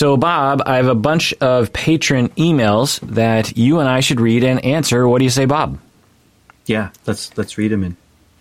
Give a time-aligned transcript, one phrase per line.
[0.00, 4.44] So, Bob, I have a bunch of patron emails that you and I should read
[4.44, 5.06] and answer.
[5.06, 5.78] What do you say, Bob?
[6.64, 7.96] Yeah, let's let's read them and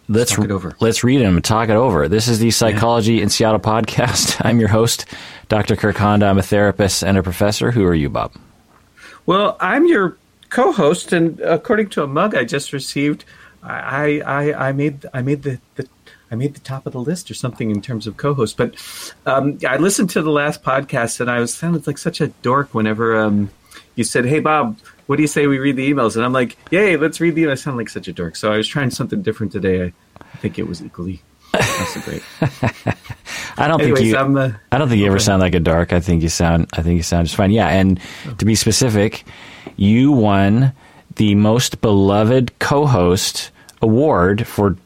[0.08, 0.78] let's talk it over.
[0.80, 2.08] Let's read them and talk it over.
[2.08, 3.24] This is the Psychology yeah.
[3.24, 4.40] in Seattle podcast.
[4.46, 5.06] I'm your host,
[5.50, 5.76] Dr.
[5.76, 6.28] Kirk Honda.
[6.28, 7.72] I'm a therapist and a professor.
[7.72, 8.32] Who are you, Bob?
[9.26, 10.16] Well, I'm your
[10.52, 13.26] co-host, and according to a mug I just received,
[13.62, 15.90] I I, I made I made the, the
[16.32, 18.58] I made the top of the list or something in terms of co-host.
[18.58, 18.76] But
[19.26, 22.74] um, I listened to the last podcast, and I was sounded like such a dork
[22.74, 23.50] whenever um,
[23.96, 26.16] you said, "Hey, Bob." What do you say we read the emails?
[26.16, 27.52] And I'm like, yay, let's read the emails.
[27.52, 28.36] I sound like such a dork.
[28.36, 29.86] So I was trying something different today.
[29.86, 32.22] I, I think it was equally That's great.
[33.58, 34.38] I don't Anyways, think you.
[34.38, 35.94] Uh, I don't think you ever sound like a dark.
[35.94, 36.68] I think you sound.
[36.74, 37.52] I think you sound just fine.
[37.52, 38.00] Yeah, and
[38.38, 39.26] to be specific,
[39.76, 40.74] you won
[41.16, 43.52] the most beloved co-host
[43.82, 44.78] award for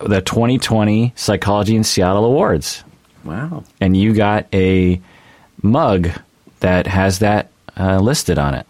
[0.00, 2.84] the 2020 Psychology in Seattle Awards.
[3.24, 3.64] Wow!
[3.80, 5.00] And you got a
[5.62, 6.10] mug
[6.60, 8.66] that has that uh, listed on it.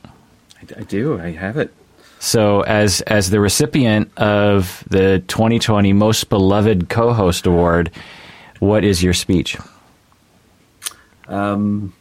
[0.76, 1.20] I do.
[1.20, 1.72] I have it.
[2.18, 7.90] So, as as the recipient of the 2020 Most Beloved Co-host Award,
[8.58, 9.56] what is your speech?
[11.28, 11.92] Um,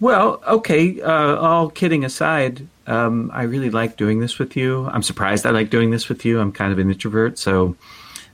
[0.00, 1.00] well, okay.
[1.00, 4.86] Uh, all kidding aside, um, I really like doing this with you.
[4.86, 6.40] I'm surprised I like doing this with you.
[6.40, 7.76] I'm kind of an introvert, so.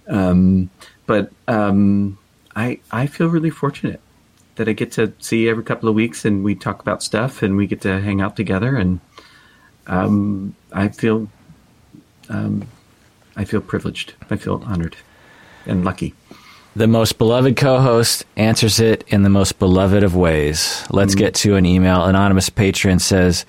[0.08, 0.70] Um,
[1.06, 2.18] but um,
[2.56, 4.00] I I feel really fortunate
[4.56, 7.42] that I get to see you every couple of weeks, and we talk about stuff,
[7.42, 9.00] and we get to hang out together, and
[9.86, 11.28] um, I feel
[12.28, 12.66] um,
[13.36, 14.14] I feel privileged.
[14.30, 14.96] I feel honored
[15.66, 16.14] and lucky.
[16.76, 20.84] The most beloved co-host answers it in the most beloved of ways.
[20.90, 21.18] Let's mm-hmm.
[21.18, 22.04] get to an email.
[22.04, 23.46] Anonymous patron says,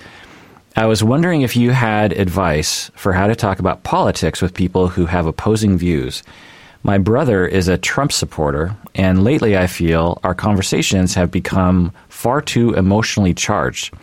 [0.76, 4.88] "I was wondering if you had advice for how to talk about politics with people
[4.88, 6.24] who have opposing views."
[6.84, 12.42] My brother is a Trump supporter, and lately I feel our conversations have become far
[12.42, 13.94] too emotionally charged.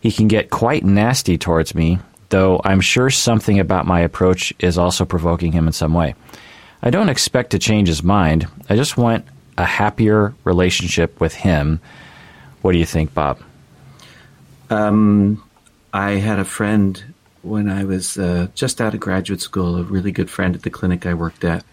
[0.00, 1.98] He can get quite nasty towards me,
[2.28, 6.14] though I'm sure something about my approach is also provoking him in some way.
[6.82, 8.46] I don't expect to change his mind.
[8.68, 9.24] I just want
[9.58, 11.80] a happier relationship with him.
[12.62, 13.40] What do you think, Bob?
[14.70, 15.42] Um,
[15.92, 17.02] I had a friend
[17.42, 20.70] when I was uh, just out of graduate school, a really good friend at the
[20.70, 21.64] clinic I worked at.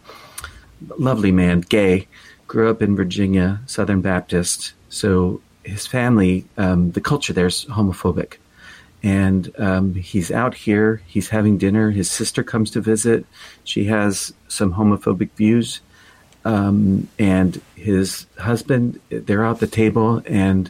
[0.98, 2.08] Lovely man, gay,
[2.48, 4.74] grew up in Virginia, Southern Baptist.
[4.90, 8.36] So his family, um, the culture there is homophobic.
[9.02, 11.92] And um, he's out here, he's having dinner.
[11.92, 13.26] His sister comes to visit.
[13.64, 15.82] She has some homophobic views.
[16.46, 20.70] Um, and his husband, they're out the table, and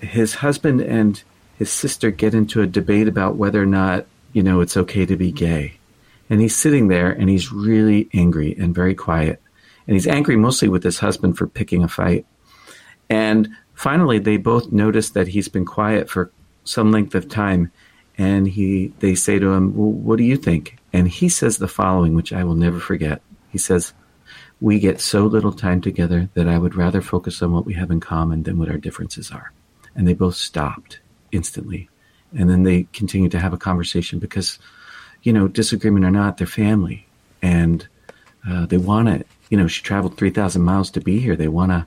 [0.00, 1.22] his husband and
[1.58, 5.16] his sister get into a debate about whether or not, you know, it's okay to
[5.16, 5.77] be gay.
[6.30, 9.40] And he's sitting there and he's really angry and very quiet.
[9.86, 12.26] And he's angry mostly with his husband for picking a fight.
[13.08, 16.32] And Finally, they both notice that he's been quiet for
[16.64, 17.70] some length of time,
[18.18, 21.68] and he they say to him, well, "What do you think?" And he says the
[21.68, 23.22] following, which I will never forget.
[23.50, 23.92] He says,
[24.60, 27.92] "We get so little time together that I would rather focus on what we have
[27.92, 29.52] in common than what our differences are."
[29.94, 30.98] And they both stopped
[31.30, 31.88] instantly,
[32.36, 34.58] and then they continued to have a conversation because,
[35.22, 37.06] you know, disagreement or not, they're family,
[37.42, 37.86] and
[38.48, 39.24] uh, they want to.
[39.50, 41.34] You know, she traveled three thousand miles to be here.
[41.34, 41.86] They want to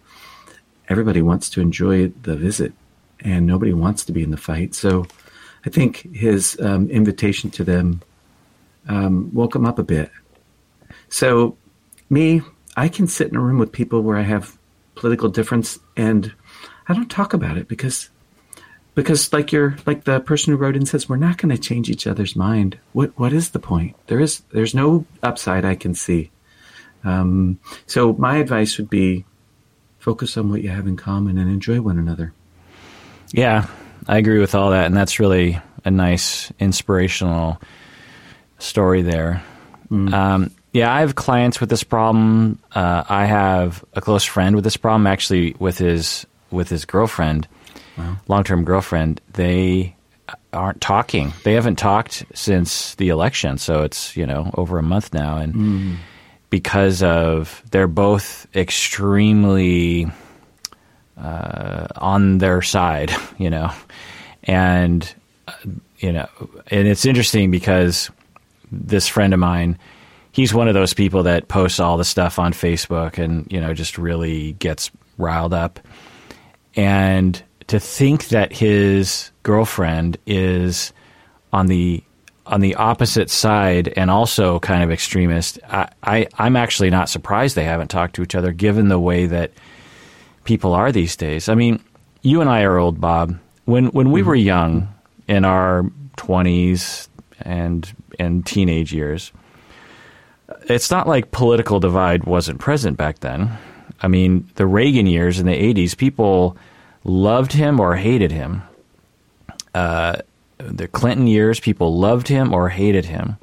[0.91, 2.73] everybody wants to enjoy the visit
[3.21, 4.75] and nobody wants to be in the fight.
[4.75, 5.05] So
[5.65, 8.01] I think his um, invitation to them
[8.89, 10.11] um, woke him up a bit.
[11.07, 11.55] So,
[12.09, 12.41] me,
[12.75, 14.57] I can sit in a room with people where I have
[14.95, 16.33] political difference and
[16.89, 18.09] I don't talk about it because
[18.95, 21.89] because like you're like the person who wrote in says we're not going to change
[21.89, 25.93] each other's mind what what is the point there is there's no upside i can
[25.93, 26.31] see
[27.03, 29.25] um, so my advice would be
[29.99, 32.33] focus on what you have in common and enjoy one another.
[33.31, 33.67] Yeah,
[34.07, 37.61] I agree with all that, and that's really a nice inspirational
[38.59, 39.43] story there.
[39.89, 40.13] Mm.
[40.13, 42.59] Um, yeah, I have clients with this problem.
[42.73, 47.47] Uh, I have a close friend with this problem, actually, with his with his girlfriend,
[48.01, 48.17] wow.
[48.27, 49.21] long term girlfriend.
[49.33, 49.95] They
[50.53, 51.33] aren't talking.
[51.43, 55.53] They haven't talked since the election, so it's you know over a month now, and.
[55.53, 55.95] Mm
[56.51, 60.05] because of they're both extremely
[61.17, 63.71] uh, on their side, you know,
[64.43, 65.11] and
[65.47, 65.53] uh,
[65.97, 66.29] you know,
[66.67, 68.11] and it's interesting because
[68.71, 69.79] this friend of mine,
[70.31, 73.73] he's one of those people that posts all the stuff on Facebook and you know
[73.73, 75.79] just really gets riled up,
[76.75, 80.93] and to think that his girlfriend is
[81.53, 82.03] on the
[82.45, 87.55] on the opposite side and also kind of extremist, I, I, I'm actually not surprised
[87.55, 89.51] they haven't talked to each other given the way that
[90.43, 91.47] people are these days.
[91.47, 91.81] I mean,
[92.23, 93.37] you and I are old, Bob.
[93.65, 94.29] When when we mm-hmm.
[94.29, 94.93] were young,
[95.27, 95.85] in our
[96.17, 97.09] twenties
[97.39, 99.31] and and teenage years,
[100.63, 103.57] it's not like political divide wasn't present back then.
[104.01, 106.57] I mean, the Reagan years in the '80s, people
[107.03, 108.63] loved him or hated him.
[109.73, 110.17] Uh,
[110.57, 113.37] the Clinton years, people loved him or hated him.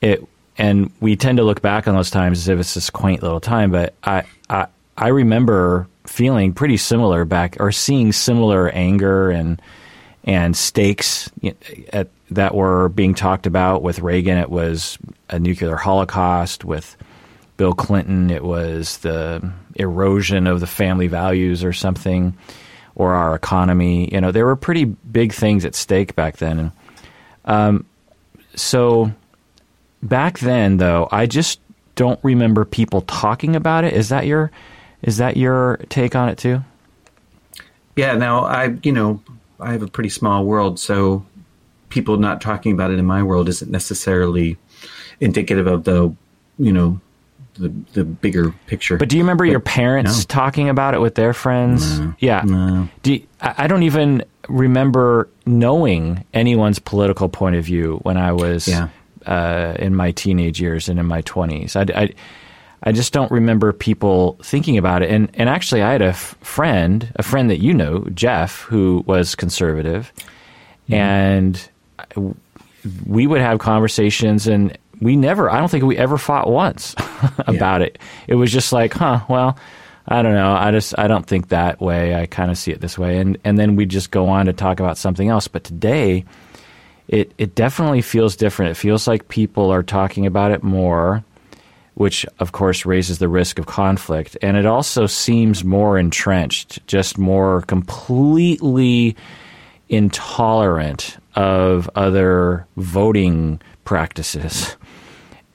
[0.00, 0.26] It
[0.56, 3.40] and we tend to look back on those times as if it's this quaint little
[3.40, 4.66] time, but I I,
[4.96, 9.60] I remember feeling pretty similar back or seeing similar anger and
[10.24, 11.30] and stakes
[11.92, 14.38] at, that were being talked about with Reagan.
[14.38, 14.98] It was
[15.28, 16.64] a nuclear holocaust.
[16.64, 16.96] With
[17.56, 22.36] Bill Clinton, it was the erosion of the family values or something
[22.96, 24.08] or our economy.
[24.12, 26.72] You know, there were pretty big things at stake back then.
[27.44, 27.86] Um,
[28.54, 29.12] so
[30.02, 31.60] back then, though, I just
[31.96, 33.92] don't remember people talking about it.
[33.92, 34.50] Is that your
[35.02, 36.62] is that your take on it too?
[37.96, 38.14] Yeah.
[38.14, 39.22] Now I, you know,
[39.60, 41.24] I have a pretty small world, so
[41.88, 44.56] people not talking about it in my world isn't necessarily
[45.20, 46.14] indicative of the,
[46.58, 47.00] you know,
[47.54, 48.96] the the bigger picture.
[48.96, 50.24] But do you remember but, your parents no.
[50.24, 51.98] talking about it with their friends?
[51.98, 52.42] No, yeah.
[52.44, 52.88] No.
[53.02, 58.68] Do you, I don't even remember knowing anyone's political point of view when I was
[58.68, 58.88] yeah.
[59.26, 61.76] uh, in my teenage years and in my twenties.
[61.76, 62.14] I, I,
[62.82, 65.10] I, just don't remember people thinking about it.
[65.10, 69.04] And and actually, I had a f- friend, a friend that you know, Jeff, who
[69.06, 70.12] was conservative,
[70.88, 70.94] mm-hmm.
[70.94, 71.68] and
[73.06, 76.94] we would have conversations and we never, I don't think we ever fought once
[77.46, 77.88] about yeah.
[77.88, 77.98] it.
[78.26, 79.58] It was just like, huh, well,
[80.08, 80.54] I don't know.
[80.54, 82.14] I just, I don't think that way.
[82.14, 83.18] I kind of see it this way.
[83.18, 85.46] And, and then we just go on to talk about something else.
[85.46, 86.24] But today,
[87.08, 88.70] it, it definitely feels different.
[88.70, 91.22] It feels like people are talking about it more,
[91.94, 94.38] which of course raises the risk of conflict.
[94.40, 99.16] And it also seems more entrenched, just more completely
[99.90, 104.78] intolerant of other voting practices.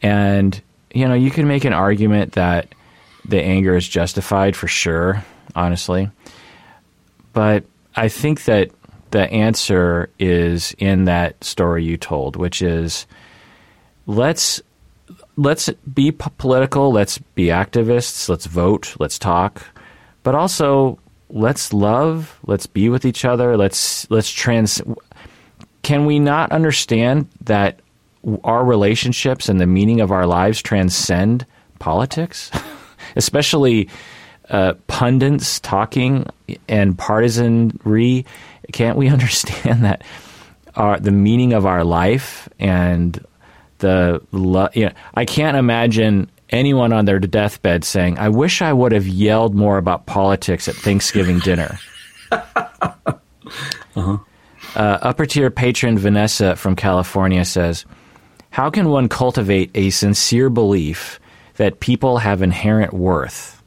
[0.01, 0.59] And,
[0.93, 2.73] you know, you can make an argument that
[3.25, 5.23] the anger is justified for sure,
[5.55, 6.09] honestly.
[7.33, 7.63] But
[7.95, 8.71] I think that
[9.11, 13.07] the answer is in that story you told, which is
[14.05, 14.61] let's
[15.37, 19.63] let's be p- political, let's be activists, let's vote, let's talk,
[20.23, 20.99] but also
[21.29, 24.81] let's love, let's be with each other, let's let's trans
[25.81, 27.79] can we not understand that
[28.43, 31.45] our relationships and the meaning of our lives transcend
[31.79, 32.51] politics,
[33.15, 33.89] especially
[34.49, 36.25] uh, pundits talking
[36.67, 38.25] and partisanry.
[38.73, 40.03] Can't we understand that
[40.75, 43.23] our, the meaning of our life and
[43.79, 48.73] the lo- you know, I can't imagine anyone on their deathbed saying, "I wish I
[48.73, 51.79] would have yelled more about politics at Thanksgiving dinner."
[52.31, 54.17] uh-huh.
[54.75, 57.85] Uh, upper tier patron Vanessa from California says,
[58.51, 61.19] how can one cultivate a sincere belief
[61.57, 63.61] that people have inherent worth?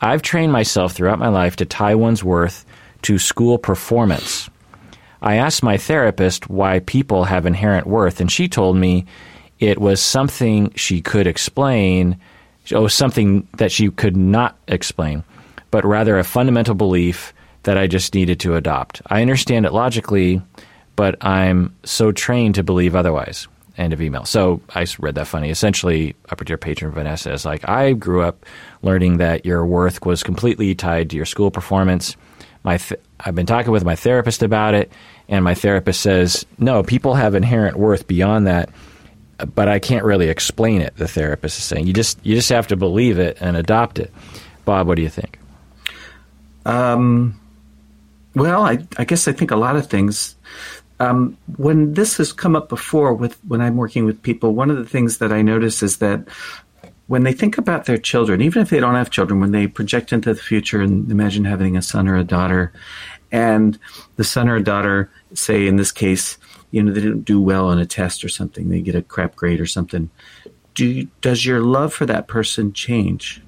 [0.00, 2.64] I've trained myself throughout my life to tie one's worth
[3.02, 4.50] to school performance.
[5.22, 9.06] I asked my therapist why people have inherent worth, and she told me
[9.60, 12.18] it was something she could explain,
[12.72, 15.24] oh, something that she could not explain,
[15.70, 17.32] but rather a fundamental belief
[17.64, 19.02] that I just needed to adopt.
[19.06, 20.40] I understand it logically,
[20.96, 23.48] but I'm so trained to believe otherwise
[23.78, 24.24] end of email.
[24.24, 25.50] So I read that funny.
[25.50, 28.44] Essentially, upper tier patron Vanessa is like, I grew up
[28.82, 32.16] learning that your worth was completely tied to your school performance.
[32.64, 34.92] My th- I've been talking with my therapist about it,
[35.28, 38.70] and my therapist says, no, people have inherent worth beyond that,
[39.54, 40.96] but I can't really explain it.
[40.96, 44.12] The therapist is saying you just you just have to believe it and adopt it.
[44.64, 45.38] Bob, what do you think?
[46.66, 47.40] Um,
[48.34, 50.36] well, I, I guess I think a lot of things
[51.00, 54.76] um, when this has come up before with when I'm working with people, one of
[54.76, 56.28] the things that I notice is that
[57.06, 60.12] when they think about their children, even if they don't have children, when they project
[60.12, 62.72] into the future and imagine having a son or a daughter,
[63.32, 63.78] and
[64.16, 66.36] the son or daughter, say in this case,
[66.70, 69.36] you know, they didn't do well on a test or something, they get a crap
[69.36, 70.10] grade or something.
[70.74, 73.42] Do you, does your love for that person change?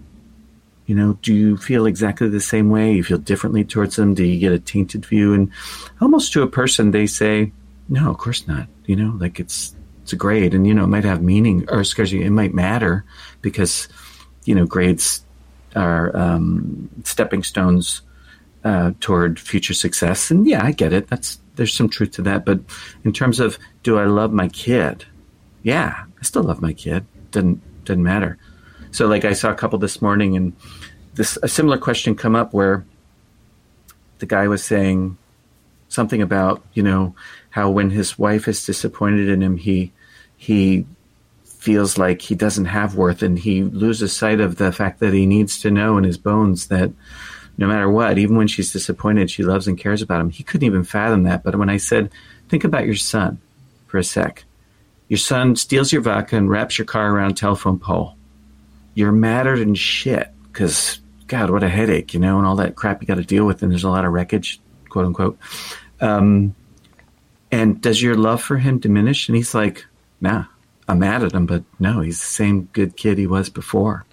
[0.91, 2.93] You know, do you feel exactly the same way?
[2.93, 4.13] You feel differently towards them?
[4.13, 5.33] Do you get a tainted view?
[5.35, 5.53] And
[6.01, 7.53] almost to a person, they say,
[7.89, 10.89] "No, of course not." You know, like it's it's a grade, and you know, it
[10.89, 13.05] might have meaning, or excuse me, it might matter
[13.41, 13.87] because
[14.47, 15.25] you know, grades
[15.77, 18.03] are um, stepping stones
[18.65, 20.29] uh, toward future success.
[20.33, 21.07] And yeah, I get it.
[21.07, 22.45] That's there's some truth to that.
[22.45, 22.59] But
[23.05, 25.05] in terms of do I love my kid?
[25.63, 27.07] Yeah, I still love my kid.
[27.31, 28.39] Doesn't doesn't matter.
[28.93, 30.53] So like I saw a couple this morning and
[31.21, 32.83] this a similar question come up where
[34.21, 35.19] the guy was saying
[35.89, 37.15] something about you know
[37.51, 39.93] how when his wife is disappointed in him, he
[40.39, 40.87] he
[41.45, 45.27] feels like he doesn't have worth, and he loses sight of the fact that he
[45.27, 46.91] needs to know in his bones that
[47.59, 50.31] no matter what, even when she's disappointed, she loves and cares about him.
[50.31, 51.43] He couldn't even fathom that.
[51.43, 52.11] But when I said,
[52.49, 53.39] think about your son
[53.89, 54.45] for a sec.
[55.09, 58.17] Your son steals your vodka and wraps your car around a telephone pole.
[58.95, 61.01] You're madder than shit because,
[61.31, 63.63] God, what a headache, you know, and all that crap you got to deal with,
[63.63, 65.39] and there's a lot of wreckage, quote unquote.
[66.01, 66.57] Um,
[67.53, 69.29] and does your love for him diminish?
[69.29, 69.87] And he's like,
[70.21, 70.47] nah,
[70.89, 74.05] I'm mad at him, but no, he's the same good kid he was before,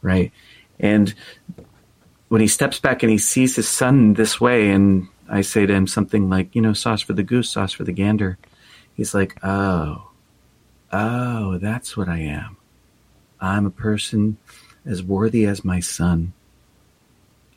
[0.00, 0.30] right?
[0.78, 1.12] And
[2.28, 5.74] when he steps back and he sees his son this way, and I say to
[5.74, 8.38] him something like, you know, sauce for the goose, sauce for the gander,
[8.94, 10.08] he's like, oh,
[10.92, 12.56] oh, that's what I am.
[13.40, 14.36] I'm a person
[14.86, 16.32] as worthy as my son.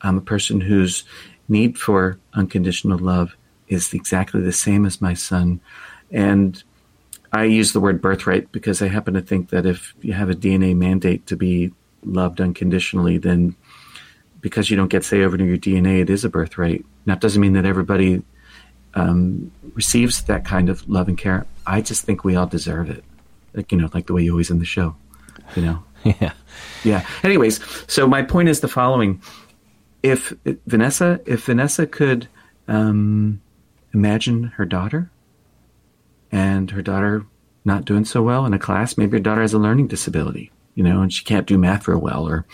[0.04, 1.04] I'm a person whose
[1.48, 3.36] need for unconditional love
[3.68, 5.60] is exactly the same as my son.
[6.10, 6.62] And
[7.32, 10.34] I use the word birthright because I happen to think that if you have a
[10.34, 11.72] DNA mandate to be
[12.04, 13.56] loved unconditionally, then
[14.40, 16.84] because you don't get say over to your DNA, it is a birthright.
[17.06, 18.22] Now, it doesn't mean that everybody
[18.94, 21.46] um, receives that kind of love and care.
[21.66, 23.04] I just think we all deserve it.
[23.54, 24.96] Like, you know, like the way you always in the show,
[25.56, 25.82] you know?
[26.04, 26.32] yeah.
[26.84, 27.06] Yeah.
[27.22, 29.20] Anyways, so my point is the following.
[30.04, 30.34] If
[30.66, 32.28] Vanessa, if Vanessa could
[32.68, 33.40] um,
[33.94, 35.10] imagine her daughter
[36.30, 37.24] and her daughter
[37.64, 40.84] not doing so well in a class, maybe her daughter has a learning disability, you
[40.84, 42.44] know, and she can't do math real well or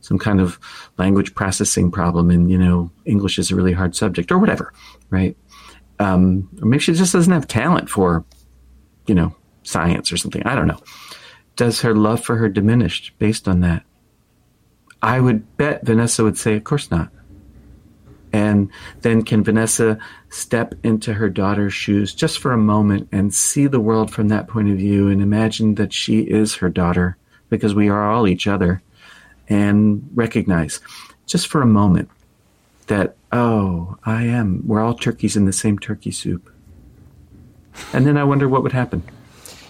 [0.00, 0.58] some kind of
[0.98, 4.72] language processing problem, and you know English is a really hard subject, or whatever,
[5.10, 5.36] right?
[6.00, 8.24] Um, or maybe she just doesn't have talent for,
[9.06, 10.42] you know, science or something.
[10.44, 10.80] I don't know.
[11.54, 13.84] Does her love for her diminished based on that?
[15.06, 17.10] I would bet Vanessa would say, of course not.
[18.32, 18.70] And
[19.02, 19.98] then can Vanessa
[20.30, 24.48] step into her daughter's shoes just for a moment and see the world from that
[24.48, 27.16] point of view and imagine that she is her daughter
[27.50, 28.82] because we are all each other
[29.48, 30.80] and recognize
[31.24, 32.10] just for a moment
[32.88, 36.52] that, oh, I am, we're all turkeys in the same turkey soup.
[37.92, 39.04] And then I wonder what would happen.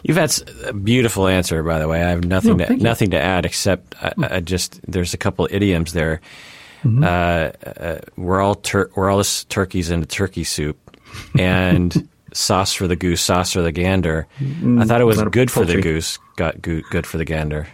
[0.07, 0.33] You've had
[0.65, 2.01] a beautiful answer, by the way.
[2.01, 5.49] I have nothing no, to nothing to add except I, I, just there's a couple
[5.51, 6.21] idioms there.
[6.85, 7.03] Mm-hmm.
[7.03, 10.79] Uh, uh, we're all tur- we're all turkeys in a turkey soup,
[11.37, 14.29] and sauce for the goose, sauce for the gander.
[14.39, 17.67] Mm, I thought it was good for the goose, got good, good for the gander.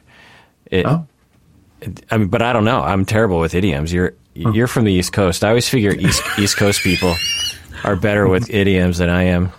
[0.70, 1.06] It, oh.
[2.10, 2.80] I mean, but I don't know.
[2.80, 3.92] I'm terrible with idioms.
[3.92, 5.44] You're you're from the East Coast.
[5.44, 7.14] I always figure East East Coast people
[7.84, 9.52] are better with idioms than I am.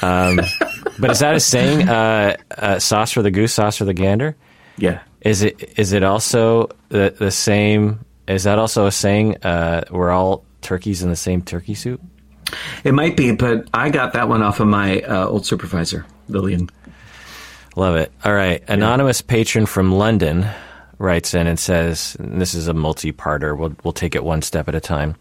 [0.00, 0.40] Um,
[0.98, 1.88] but is that a saying?
[1.88, 4.36] Uh, uh, sauce for the goose, sauce for the gander.
[4.76, 5.00] Yeah.
[5.20, 8.04] Is it is it also the the same?
[8.28, 9.44] Is that also a saying?
[9.44, 12.00] Uh, we're all turkeys in the same turkey soup.
[12.84, 16.70] It might be, but I got that one off of my uh, old supervisor, Lillian.
[17.74, 18.12] Love it.
[18.24, 19.30] All right, anonymous yeah.
[19.30, 20.46] patron from London
[20.98, 23.56] writes in and says, and this is a multi-parter.
[23.56, 25.16] We'll we'll take it one step at a time.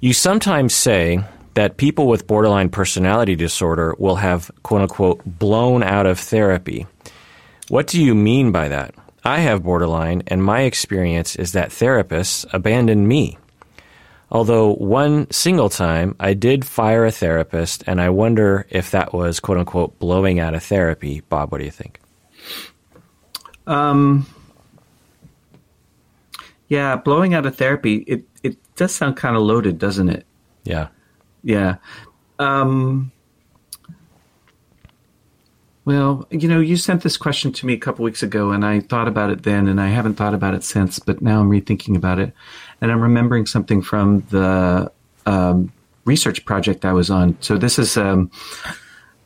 [0.00, 1.24] You sometimes say
[1.54, 6.86] that people with borderline personality disorder will have quote unquote blown out of therapy.
[7.68, 8.94] What do you mean by that?
[9.24, 13.38] I have borderline, and my experience is that therapists abandon me.
[14.30, 19.40] Although one single time I did fire a therapist, and I wonder if that was
[19.40, 21.22] quote unquote blowing out of therapy.
[21.28, 22.00] Bob, what do you think?
[23.66, 24.26] Um,
[26.68, 30.26] yeah, blowing out of therapy, it, it does sound kind of loaded, doesn't it?
[30.64, 30.88] Yeah.
[31.44, 31.76] Yeah.
[32.38, 33.12] Um,
[35.84, 38.80] well, you know, you sent this question to me a couple weeks ago, and I
[38.80, 41.94] thought about it then, and I haven't thought about it since, but now I'm rethinking
[41.94, 42.32] about it.
[42.80, 44.90] And I'm remembering something from the
[45.26, 45.70] um,
[46.06, 47.36] research project I was on.
[47.40, 48.30] So this is um,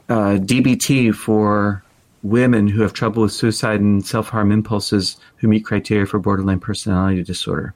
[0.09, 1.85] uh, DBT for
[2.25, 6.59] women who have trouble with suicide and self harm impulses who meet criteria for borderline
[6.59, 7.75] personality disorder.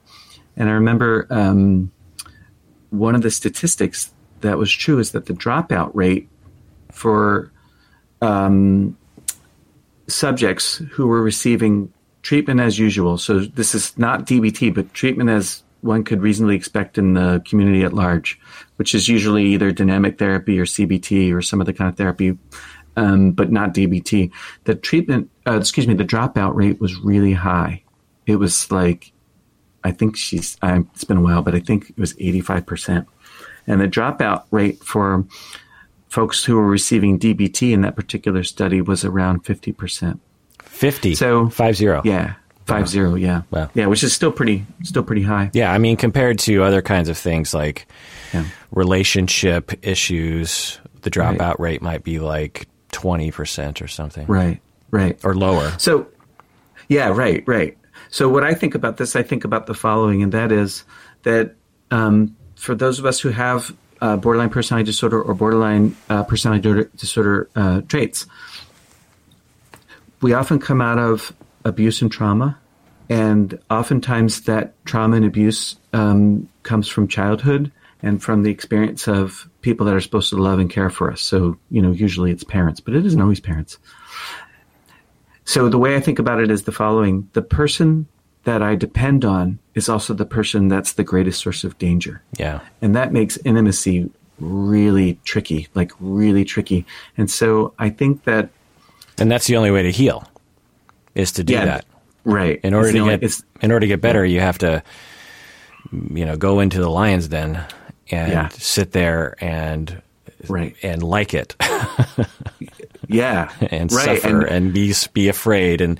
[0.57, 1.89] And I remember um,
[2.89, 4.12] one of the statistics
[4.43, 6.29] that was true is that the dropout rate
[6.91, 7.51] for
[8.21, 8.97] um,
[10.07, 15.63] subjects who were receiving treatment as usual, so this is not DBT, but treatment as
[15.81, 18.39] one could reasonably expect in the community at large,
[18.77, 22.37] which is usually either dynamic therapy or CBT or some other kind of therapy
[22.95, 24.31] um, but not DBT.
[24.65, 27.83] The treatment, uh, excuse me, the dropout rate was really high.
[28.25, 29.11] It was like,
[29.83, 33.05] I think she's, uh, it's been a while, but I think it was 85%.
[33.67, 35.25] And the dropout rate for
[36.09, 40.19] folks who were receiving DBT in that particular study was around 50%.
[40.63, 41.15] 50?
[41.15, 42.01] So, five zero.
[42.03, 42.33] Yeah.
[42.65, 43.69] Five zero, yeah, Wow.
[43.73, 45.49] yeah, which is still pretty, still pretty high.
[45.53, 47.85] Yeah, I mean, compared to other kinds of things like
[48.33, 48.45] Yeah.
[48.71, 51.37] relationship issues, the Right.
[51.37, 54.25] dropout rate might be like 20% or something.
[54.27, 55.19] Right, right.
[55.23, 55.73] Or lower.
[55.77, 56.07] So,
[56.87, 57.77] yeah, right, right.
[58.09, 60.83] So, what I think about this, I think about the following, and that is
[61.23, 61.55] that
[61.91, 66.89] um, for those of us who have uh, borderline personality disorder or borderline uh, personality
[66.95, 68.25] disorder, uh, traits,
[70.21, 71.33] we often come out of
[71.65, 72.57] abuse and trauma,
[73.09, 77.69] and oftentimes that trauma and abuse um, comes from childhood
[78.01, 81.19] and from the experience of people that are supposed to love and care for us.
[81.19, 83.77] So, you know, usually it's parents, but it isn't always parents.
[85.43, 88.07] So the way I think about it is the following: the person
[88.43, 92.21] that I depend on is also the person that's the greatest source of danger.
[92.37, 92.59] Yeah.
[92.81, 94.09] And that makes intimacy
[94.39, 96.85] really tricky, like really tricky.
[97.17, 98.49] And so I think that
[99.17, 100.27] And that's the only way to heal
[101.15, 101.85] is to do Yeah, that.
[102.25, 104.83] right In order It's to only- get in order to get better, you have to
[106.13, 107.63] you know, go into the lion's den
[108.11, 108.49] and Yeah.
[108.49, 110.01] sit there and
[110.49, 111.55] right, and like it
[113.07, 115.99] yeah, and right, suffer and, and, be be afraid and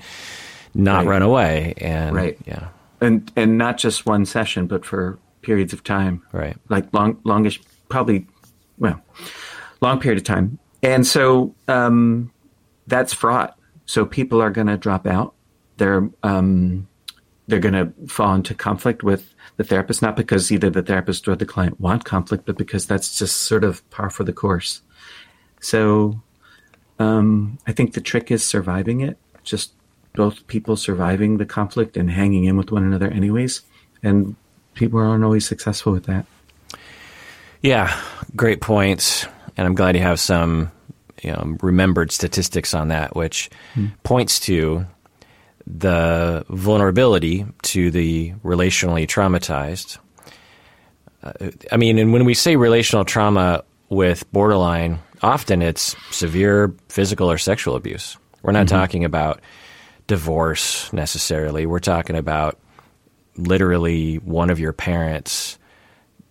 [0.74, 1.08] not Right.
[1.08, 2.38] run away and Right.
[2.46, 2.68] yeah.
[3.00, 6.22] and and not just one session, but for periods of time.
[6.32, 6.56] Right.
[6.68, 8.26] like long, longish, probably,
[8.78, 9.00] well,
[9.80, 10.58] long period of time.
[10.82, 12.30] And so um,
[12.86, 13.56] that's fraught.
[13.86, 15.34] So people are going to drop out.
[15.76, 16.88] They're um,
[17.46, 21.36] they're going to fall into conflict with the therapist, not because either the therapist or
[21.36, 24.80] the client want conflict, but because that's just sort of par for the course.
[25.60, 26.20] So
[26.98, 29.72] um, I think the trick is surviving it, just
[30.14, 33.62] both people surviving the conflict and hanging in with one another, anyways.
[34.02, 34.36] And
[34.74, 36.26] people aren't always successful with that.
[37.62, 37.98] Yeah,
[38.36, 40.70] great points, and I'm glad you have some
[41.22, 43.48] you know, remembered statistics on that, which
[44.02, 44.86] points to
[45.66, 49.98] the vulnerability to the relationally traumatized.
[51.22, 57.30] Uh, I mean, and when we say relational trauma with borderline, often it's severe physical
[57.30, 58.18] or sexual abuse.
[58.42, 59.40] We're not talking about
[60.06, 61.66] divorce necessarily.
[61.66, 62.58] We're talking about
[63.36, 65.58] literally one of your parents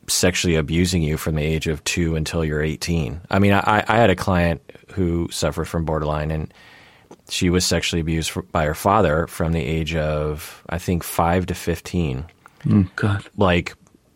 [0.07, 3.21] sexually abusing you from the age of two until you're 18.
[3.29, 4.61] I mean, I, I had a client
[4.93, 6.53] who suffered from borderline, and
[7.29, 11.53] she was sexually abused by her father from the age of, I think, five to
[11.53, 12.25] 15.
[12.95, 13.25] God.
[13.37, 13.75] Like,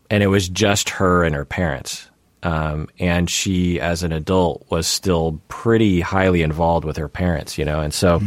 [0.10, 2.10] and it was just her and her parents.
[2.44, 7.66] Um, and she, as an adult, was still pretty highly involved with her parents, you
[7.66, 8.22] know, and so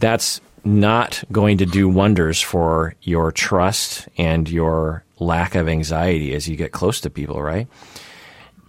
[0.00, 6.48] that's not going to do wonders for your trust and your lack of anxiety as
[6.48, 7.68] you get close to people, right?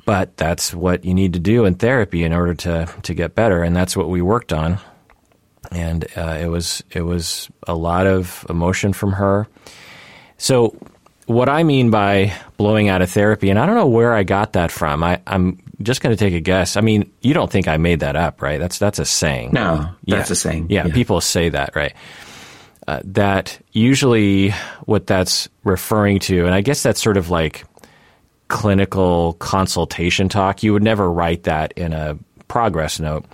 [0.05, 3.61] But that's what you need to do in therapy in order to to get better,
[3.61, 4.79] and that's what we worked on.
[5.69, 9.47] And uh, it was it was a lot of emotion from her.
[10.37, 10.77] So
[11.25, 14.53] what I mean by blowing out of therapy, and I don't know where I got
[14.53, 15.03] that from.
[15.03, 16.75] I, I'm just going to take a guess.
[16.77, 18.59] I mean, you don't think I made that up, right?
[18.59, 19.51] That's that's a saying.
[19.53, 20.33] No, that's Yeah.
[20.33, 20.67] a saying.
[20.69, 21.93] Yeah, people say that, right?
[22.87, 24.51] Uh, that usually
[24.85, 27.65] what that's referring to, and I guess that's sort of like
[28.47, 30.63] clinical consultation talk.
[30.63, 33.25] You would never write that in a progress note.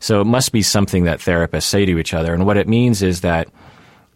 [0.00, 2.32] So it must be something that therapists say to each other.
[2.34, 3.48] And what it means is that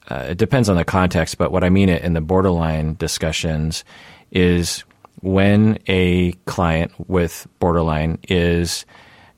[0.09, 3.85] uh, it depends on the context, but what I mean it in the borderline discussions
[4.33, 4.83] is
[5.21, 8.85] when a client with borderline is,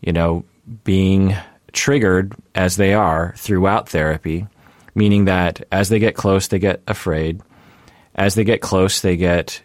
[0.01, 0.45] you know,
[0.85, 1.35] being
[1.73, 4.47] triggered as they are throughout therapy,
[4.95, 7.41] meaning that as they get close, they get afraid.
[8.14, 9.62] As they get close, they get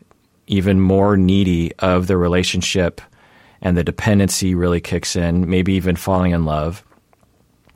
[0.47, 3.01] even more needy of the relationship,
[3.61, 6.83] and the dependency really kicks in, maybe even falling in love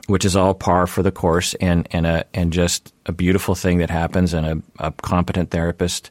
[0.07, 3.77] which is all par for the course and and a and just a beautiful thing
[3.77, 6.09] that happens and a, a competent therapist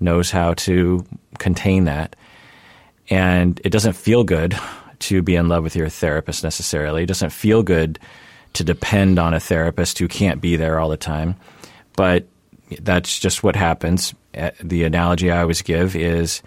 [0.00, 1.04] knows how to
[1.38, 2.16] contain that.
[3.08, 4.58] And it doesn't feel good
[5.00, 7.02] to be in love with your therapist necessarily.
[7.04, 7.98] It doesn't feel good
[8.54, 11.36] to depend on a therapist who can't be there all the time.
[11.96, 12.26] But
[12.80, 14.14] that's just what happens.
[14.36, 16.42] Uh, the analogy i always give is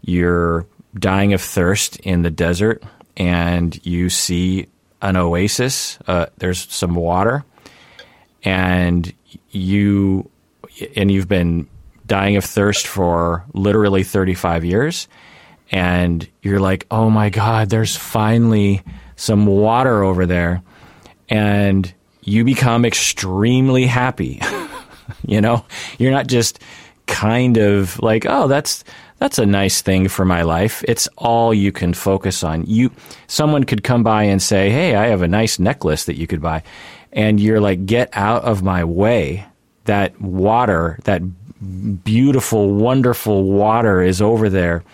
[0.00, 2.82] you're dying of thirst in the desert
[3.16, 4.66] and you see
[5.02, 5.98] an oasis.
[6.06, 7.44] Uh, there's some water,
[8.44, 9.12] and
[9.50, 10.28] you
[10.96, 11.68] and you've been
[12.06, 15.08] dying of thirst for literally 35 years,
[15.70, 18.82] and you're like, oh my god, there's finally
[19.16, 20.62] some water over there,
[21.28, 21.92] and
[22.22, 24.40] you become extremely happy.
[25.26, 25.64] you know,
[25.98, 26.60] you're not just
[27.06, 28.84] kind of like, oh, that's
[29.18, 30.84] that's a nice thing for my life.
[30.86, 32.64] It's all you can focus on.
[32.66, 32.92] You
[33.26, 36.42] someone could come by and say, "Hey, I have a nice necklace that you could
[36.42, 36.62] buy."
[37.12, 39.46] And you're like, "Get out of my way."
[39.86, 41.22] that water, that
[42.04, 44.84] beautiful, wonderful water is over there.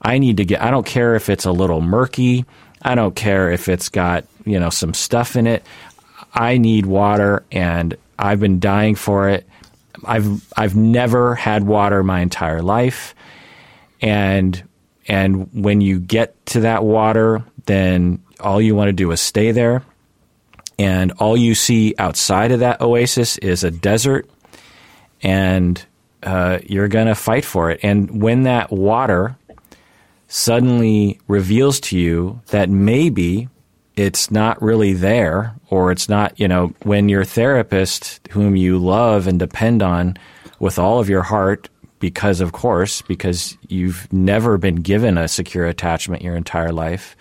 [0.00, 2.44] I need to get, I don't care if it's a little murky.
[2.82, 5.64] I don't care if it's got, you know, some stuff in it.
[6.34, 9.46] I need water and I've been dying for it.
[10.04, 13.14] I've I've never had water my entire life.
[14.00, 14.62] And
[15.06, 19.52] and when you get to that water, then all you want to do is stay
[19.52, 19.82] there.
[20.78, 24.28] And all you see outside of that oasis is a desert.
[25.22, 25.84] And
[26.22, 27.80] uh, you're going to fight for it.
[27.82, 29.36] And when that water
[30.28, 33.48] suddenly reveals to you that maybe
[33.96, 39.26] it's not really there, or it's not, you know, when your therapist, whom you love
[39.26, 40.16] and depend on
[40.58, 45.66] with all of your heart, because of course, because you've never been given a secure
[45.66, 47.14] attachment your entire life,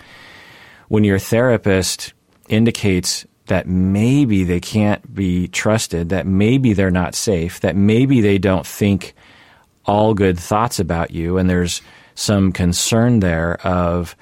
[0.87, 2.13] when your therapist
[2.47, 8.37] indicates that maybe they can't be trusted, that maybe they're not safe, that maybe they
[8.37, 9.13] don't think
[9.85, 11.81] all good thoughts about you, and there's
[12.15, 14.15] some concern there of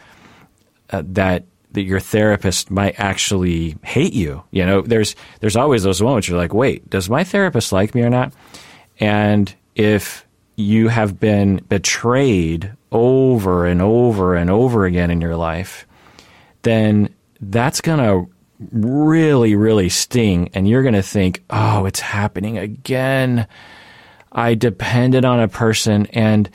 [0.90, 4.42] uh, that that your therapist might actually hate you.
[4.50, 8.02] You know, there's there's always those moments you're like, wait, does my therapist like me
[8.02, 8.34] or not?
[9.00, 15.86] And if you have been betrayed over and over and over again in your life,
[16.64, 18.28] then that's to
[18.72, 20.50] really, really sting.
[20.54, 23.48] And you're going to think, oh, it's happening again.
[24.32, 26.50] I depended on a person and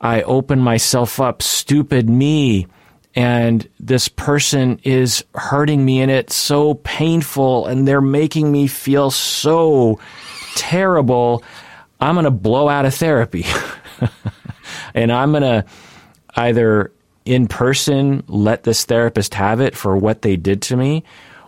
[0.00, 1.42] I opened myself up.
[1.42, 2.66] Stupid me.
[3.14, 9.10] And this person is hurting me and it's so painful and they're making me feel
[9.10, 9.98] so
[10.54, 11.42] terrible.
[11.98, 13.46] I'm going to blow out of therapy.
[14.94, 15.64] and I'm going to
[16.36, 16.92] either
[17.24, 21.02] in person let this therapist have it for what they did to me,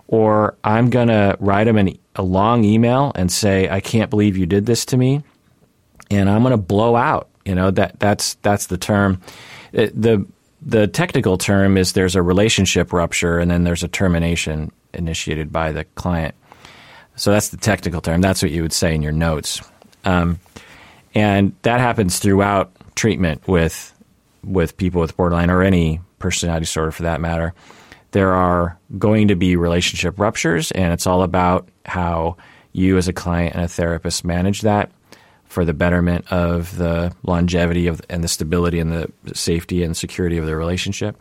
[0.09, 4.37] or I'm going to write them an, a long email and say, I can't believe
[4.37, 5.23] you did this to me.
[6.11, 7.29] And I'm going to blow out.
[7.45, 9.21] You know, that, that's, that's the term.
[9.73, 10.27] It, the,
[10.63, 15.73] the technical term is there's a relationship rupture and then there's a termination initiated by
[15.73, 16.35] the client.
[17.17, 18.21] So that's the technical term.
[18.21, 19.61] That's what you would say in your notes.
[20.05, 20.41] Um,
[21.15, 23.95] and that happens throughout treatment with
[24.45, 27.55] with people with borderline or any personality disorder for that matter.
[28.13, 32.37] There are going to be relationship ruptures, and it's all about how
[32.73, 34.91] you, as a client and a therapist, manage that
[35.45, 40.39] for the betterment of the longevity of and the stability and the safety and security
[40.39, 41.21] of the relationship.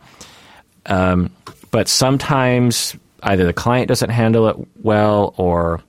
[0.86, 1.32] Um,
[1.72, 5.82] but sometimes either the client doesn't handle it well, or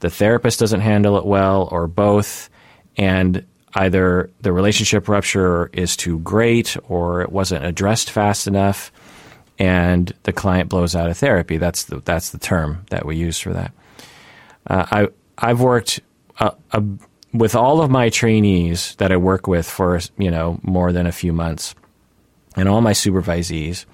[0.00, 2.50] the therapist doesn't handle it well, or both,
[2.96, 8.92] and either the relationship rupture is too great or it wasn't addressed fast enough
[9.58, 11.58] and the client blows out of therapy.
[11.58, 13.72] That's the, that's the term that we use for that.
[14.66, 16.00] Uh, I, I've worked
[16.38, 16.50] uh,
[17.32, 21.12] with all of my trainees that I work with for you know more than a
[21.12, 21.74] few months,
[22.56, 23.84] and all my supervisees.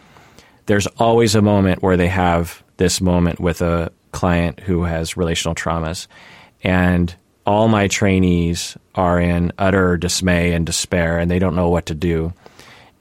[0.67, 5.55] There's always a moment where they have this moment with a client who has relational
[5.55, 6.07] traumas,
[6.63, 7.15] and
[7.47, 11.95] all my trainees are in utter dismay and despair, and they don't know what to
[11.95, 12.35] do,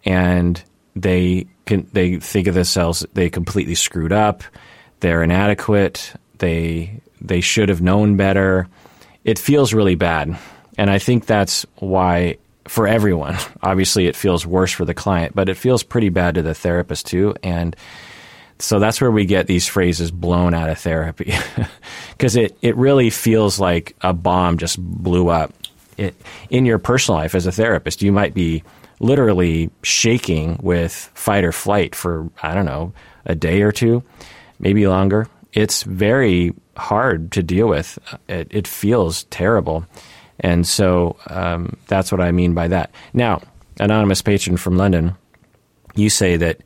[0.06, 0.64] and
[0.96, 4.44] they can they think of themselves they completely screwed up,
[5.00, 8.68] they're inadequate, they they should have known better.
[9.24, 10.38] It feels really bad,
[10.78, 13.38] and I think that's why for everyone.
[13.62, 17.06] Obviously, it feels worse for the client, but it feels pretty bad to the therapist
[17.06, 17.76] too, and
[18.60, 21.36] so that's where we get these phrases blown out of therapy
[22.12, 25.54] because it, it really feels like a bomb just blew up.
[25.98, 26.16] It,
[26.50, 28.64] in your personal life as a therapist, you might be
[29.00, 32.94] literally shaking with fight or flight for, I don't know,
[33.26, 34.04] a day or two,
[34.60, 35.28] maybe longer.
[35.54, 38.00] It's very hard to deal with.
[38.28, 39.86] It, it feels terrible.
[40.40, 42.92] And so um, that's what I mean by that.
[43.14, 43.42] Now,
[43.80, 45.16] anonymous patron from London,
[45.96, 46.62] you say that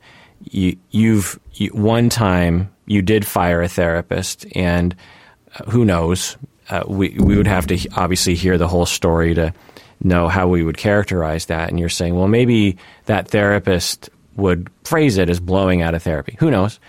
[0.50, 4.94] you, you've you, one time you did fire a therapist, and
[5.58, 6.36] uh, who knows?
[6.68, 9.54] Uh, we we would have to obviously hear the whole story to
[10.02, 11.70] know how we would characterize that.
[11.70, 16.36] And you're saying, well, maybe that therapist would phrase it as blowing out of therapy.
[16.38, 16.80] Who knows?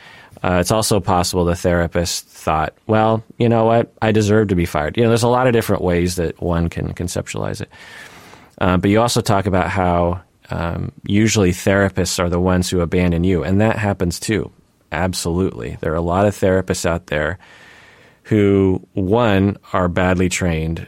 [0.44, 3.94] Uh, it's also possible the therapist thought, well, you know what?
[4.02, 4.98] I deserve to be fired.
[4.98, 7.70] You know, there's a lot of different ways that one can conceptualize it.
[8.60, 13.24] Uh, but you also talk about how um, usually therapists are the ones who abandon
[13.24, 14.52] you, and that happens too.
[14.92, 15.78] Absolutely.
[15.80, 17.40] There are a lot of therapists out there
[18.24, 20.88] who, one, are badly trained,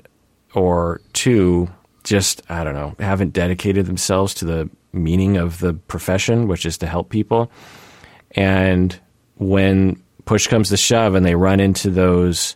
[0.53, 1.69] or two,
[2.05, 6.77] just, I don't know, haven't dedicated themselves to the meaning of the profession, which is
[6.77, 7.51] to help people.
[8.31, 8.97] And
[9.35, 12.55] when push comes to shove and they run into those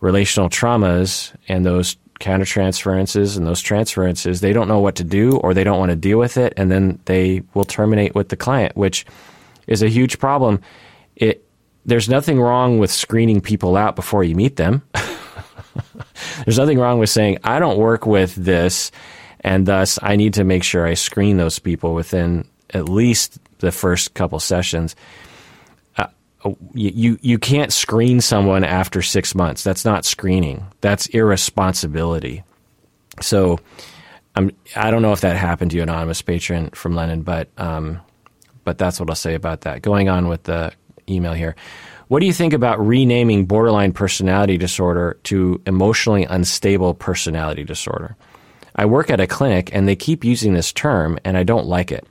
[0.00, 5.54] relational traumas and those countertransferences, and those transferences, they don't know what to do or
[5.54, 8.76] they don't want to deal with it, and then they will terminate with the client,
[8.76, 9.06] which
[9.66, 10.60] is a huge problem.
[11.16, 11.44] It
[11.86, 14.82] there's nothing wrong with screening people out before you meet them.
[16.44, 18.90] there's nothing wrong with saying I don't work with this,
[19.40, 23.72] and thus I need to make sure I screen those people within at least the
[23.72, 24.96] first couple sessions.
[25.96, 26.06] Uh,
[26.74, 29.62] you you can't screen someone after six months.
[29.62, 30.66] That's not screening.
[30.80, 32.42] That's irresponsibility.
[33.20, 33.58] So,
[34.34, 38.00] I'm I don't know if that happened to you, anonymous patron from London, but um,
[38.64, 39.82] but that's what I'll say about that.
[39.82, 40.72] Going on with the
[41.08, 41.56] email here.
[42.10, 48.16] What do you think about renaming borderline personality disorder to emotionally unstable personality disorder?
[48.74, 51.92] I work at a clinic and they keep using this term and I don't like
[51.92, 52.04] it.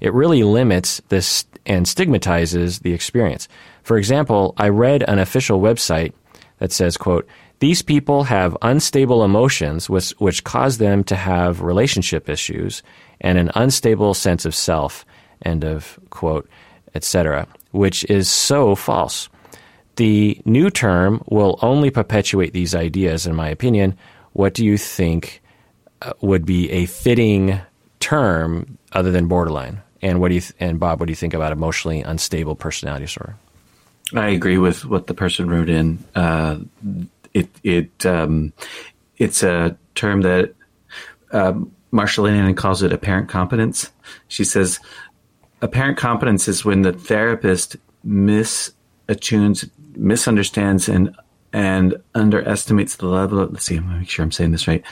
[0.00, 3.46] It really limits this and stigmatizes the experience.
[3.84, 6.14] For example, I read an official website
[6.58, 7.24] that says, quote,
[7.60, 12.82] these people have unstable emotions which, which cause them to have relationship issues
[13.20, 15.06] and an unstable sense of self,
[15.42, 16.48] end of quote,
[16.96, 19.28] etc., which is so false.
[19.96, 23.96] The new term will only perpetuate these ideas, in my opinion.
[24.32, 25.42] What do you think
[26.02, 27.60] uh, would be a fitting
[28.00, 29.82] term other than borderline?
[30.02, 33.06] And what do you th- and Bob, what do you think about emotionally unstable personality
[33.06, 33.36] disorder?
[34.14, 36.04] I agree with what the person wrote in.
[36.14, 36.58] Uh,
[37.32, 38.52] it it um,
[39.16, 40.54] it's a term that
[41.32, 43.90] um, Marsha Linehan calls it apparent competence.
[44.28, 44.78] She says
[45.62, 47.76] apparent competence is when the therapist
[48.06, 51.14] misattunes, misunderstands, and
[51.52, 53.52] and underestimates the level of.
[53.52, 53.76] Let's see.
[53.76, 54.84] I'm make sure I'm saying this right.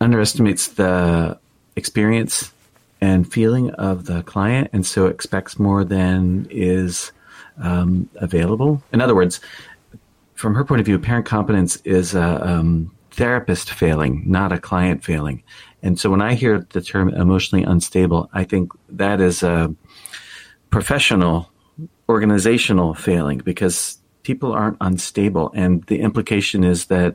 [0.00, 1.38] Underestimates the
[1.76, 2.52] experience
[3.00, 7.12] and feeling of the client, and so expects more than is
[7.58, 8.82] um, available.
[8.92, 9.40] In other words,
[10.34, 15.02] from her point of view, apparent competence is a um, therapist failing, not a client
[15.02, 15.42] failing.
[15.82, 19.74] And so when I hear the term emotionally unstable, I think that is a
[20.70, 21.50] professional,
[22.08, 25.52] organizational failing because people aren't unstable.
[25.54, 27.14] And the implication is that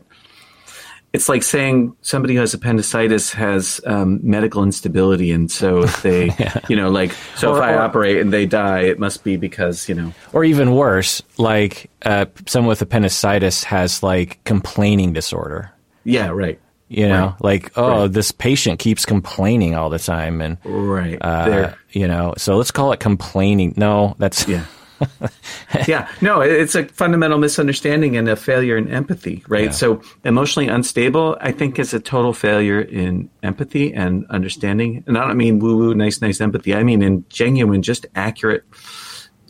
[1.11, 6.27] it's like saying somebody who has appendicitis has um, medical instability, and so if they,
[6.39, 6.61] yeah.
[6.69, 9.35] you know, like so or, if I or, operate and they die, it must be
[9.35, 15.69] because you know, or even worse, like uh, someone with appendicitis has like complaining disorder.
[16.05, 16.61] Yeah, right.
[16.87, 17.43] You know, right.
[17.43, 18.11] like oh, right.
[18.11, 22.93] this patient keeps complaining all the time, and right, uh, you know, so let's call
[22.93, 23.73] it complaining.
[23.75, 24.63] No, that's yeah.
[25.87, 29.65] yeah, no, it's a fundamental misunderstanding and a failure in empathy, right?
[29.65, 29.71] Yeah.
[29.71, 35.03] So, emotionally unstable, I think, is a total failure in empathy and understanding.
[35.07, 36.73] And I don't mean woo woo, nice, nice empathy.
[36.73, 38.63] I mean in genuine, just accurate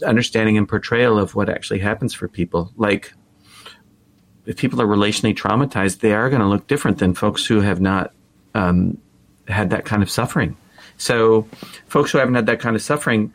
[0.03, 2.71] understanding and portrayal of what actually happens for people.
[2.75, 3.13] Like,
[4.45, 7.79] if people are relationally traumatized, they are going to look different than folks who have
[7.79, 8.13] not
[8.55, 8.97] um,
[9.47, 10.57] had that kind of suffering.
[10.97, 11.47] So,
[11.87, 13.33] folks who haven't had that kind of suffering,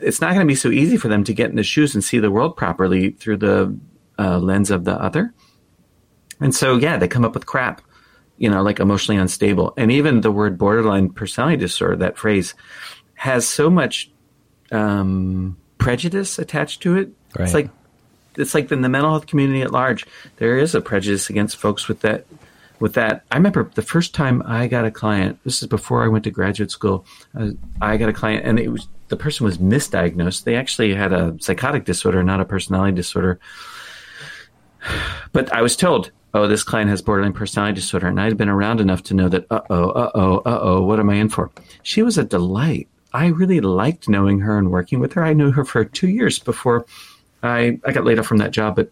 [0.00, 2.04] it's not going to be so easy for them to get in the shoes and
[2.04, 3.76] see the world properly through the
[4.18, 5.32] uh, lens of the other.
[6.40, 7.80] And so, yeah, they come up with crap,
[8.36, 9.72] you know, like emotionally unstable.
[9.76, 12.54] And even the word borderline personality disorder, that phrase,
[13.14, 14.10] has so much
[14.70, 17.10] um, prejudice attached to it.
[17.38, 17.44] Right.
[17.44, 17.70] It's like
[18.36, 20.04] it's like in the mental health community at large,
[20.36, 22.26] there is a prejudice against folks with that.
[22.78, 25.38] With that, I remember the first time I got a client.
[25.44, 27.06] This is before I went to graduate school.
[27.38, 30.44] Uh, I got a client, and it was the person was misdiagnosed.
[30.44, 33.38] They actually had a psychotic disorder, not a personality disorder.
[35.32, 38.08] But I was told, oh, this client has borderline personality disorder.
[38.08, 41.00] And I'd been around enough to know that, uh oh, uh oh, uh oh, what
[41.00, 41.50] am I in for?
[41.82, 42.88] She was a delight.
[43.12, 45.24] I really liked knowing her and working with her.
[45.24, 46.84] I knew her for two years before
[47.42, 48.76] I, I got laid off from that job.
[48.76, 48.90] But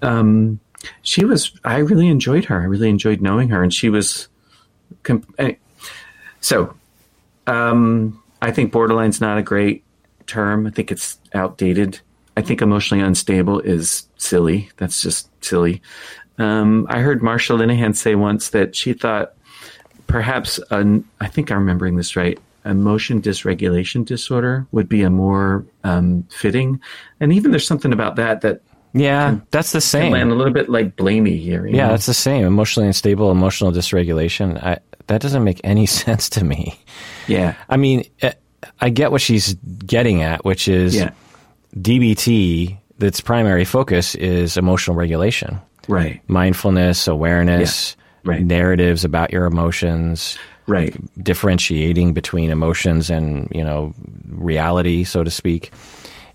[0.00, 0.58] um,
[1.02, 2.60] she was, I really enjoyed her.
[2.60, 3.62] I really enjoyed knowing her.
[3.62, 4.28] And she was,
[5.02, 5.54] comp- eh,
[6.40, 6.74] so,
[7.46, 9.84] um, I think borderline's not a great
[10.26, 10.66] term.
[10.66, 12.00] I think it's outdated.
[12.36, 14.70] I think emotionally unstable is silly.
[14.76, 15.82] That's just silly.
[16.38, 19.34] Um, I heard Marsha Linehan say once that she thought
[20.06, 25.64] perhaps, an, I think I'm remembering this right, emotion dysregulation disorder would be a more
[25.84, 26.80] um, fitting.
[27.20, 28.60] And even there's something about that that
[28.94, 30.12] yeah, that's the same.
[30.12, 31.66] land a little bit like blamey here.
[31.66, 31.88] yeah, know?
[31.88, 32.44] that's the same.
[32.44, 34.62] Emotionally unstable, emotional dysregulation.
[34.62, 36.78] I, that doesn't make any sense to me.
[37.26, 37.54] Yeah.
[37.68, 38.32] I mean, eh,
[38.80, 41.10] I get what she's getting at, which is yeah.
[41.76, 45.60] DBT, its primary focus is emotional regulation.
[45.88, 46.20] Right.
[46.28, 48.30] Mindfulness, awareness, yeah.
[48.30, 48.42] right.
[48.42, 50.38] narratives about your emotions.
[50.68, 50.94] Right.
[51.22, 53.94] Differentiating between emotions and, you know,
[54.28, 55.72] reality, so to speak.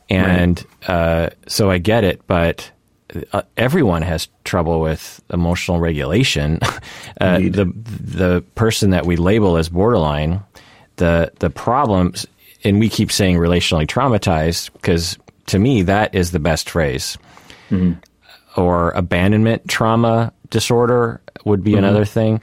[0.09, 0.89] And right.
[0.89, 2.71] uh, so I get it, but
[3.33, 6.59] uh, everyone has trouble with emotional regulation.
[7.21, 10.41] uh, the the person that we label as borderline,
[10.97, 12.25] the the problems,
[12.63, 15.17] and we keep saying relationally traumatized because
[15.47, 17.17] to me that is the best phrase.
[17.69, 17.99] Mm-hmm.
[18.59, 21.79] Or abandonment trauma disorder would be mm-hmm.
[21.79, 22.39] another thing.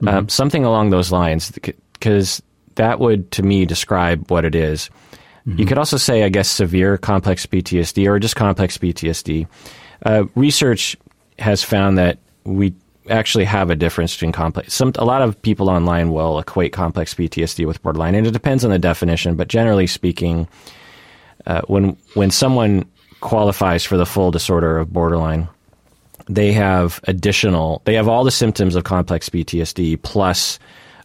[0.00, 0.08] Mm-hmm.
[0.08, 2.40] Um, something along those lines, because
[2.76, 4.90] that would to me describe what it is.
[5.56, 9.46] You could also say, I guess, severe complex PTSD or just complex PTSD.
[10.04, 10.96] Uh, research
[11.38, 12.74] has found that we
[13.08, 14.74] actually have a difference between complex.
[14.74, 18.64] Some a lot of people online will equate complex PTSD with borderline, and it depends
[18.64, 19.36] on the definition.
[19.36, 20.46] But generally speaking,
[21.46, 22.84] uh, when when someone
[23.20, 25.48] qualifies for the full disorder of borderline,
[26.28, 27.82] they have additional.
[27.84, 30.58] They have all the symptoms of complex PTSD plus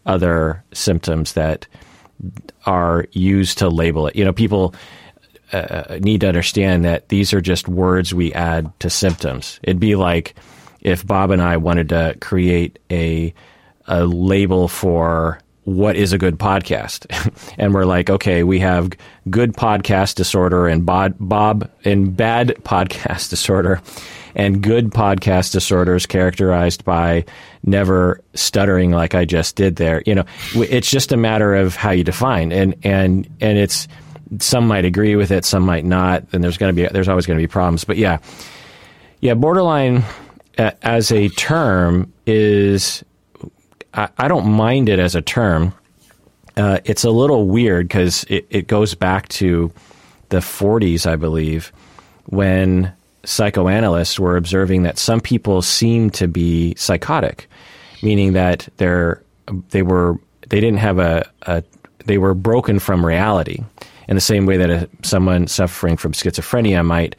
[0.06, 1.66] other symptoms that
[2.66, 4.16] are used to label it.
[4.16, 4.74] You know, people
[5.52, 9.60] uh, need to understand that these are just words we add to symptoms.
[9.64, 10.36] It'd be like
[10.82, 13.34] if Bob and I wanted to create a
[13.88, 17.06] a label for what is a good podcast,
[17.58, 18.92] and we're like, okay, we have
[19.30, 23.82] good podcast disorder and Bob, Bob and bad podcast disorder,
[24.36, 27.26] and good podcast disorders characterized by
[27.64, 30.04] never stuttering like I just did there.
[30.06, 33.88] You know, it's just a matter of how you define, and and and it's
[34.40, 36.26] some might agree with it, some might not.
[36.34, 37.84] And there's going to be there's always going to be problems.
[37.84, 38.20] But yeah,
[39.20, 40.04] yeah, borderline
[40.58, 43.04] uh, as a term is
[43.94, 45.74] I, I, don't mind it as a term.
[46.56, 49.72] Uh, it's a little weird because it, it goes back to
[50.30, 51.72] the 40s, I believe,
[52.26, 52.92] when
[53.26, 57.48] psychoanalysts were observing that some people seem to be psychotic,
[58.02, 59.22] meaning that they're
[59.70, 61.64] they were they didn't have a, a
[62.06, 63.64] they were broken from reality
[64.08, 67.16] in the same way that a, someone suffering from schizophrenia might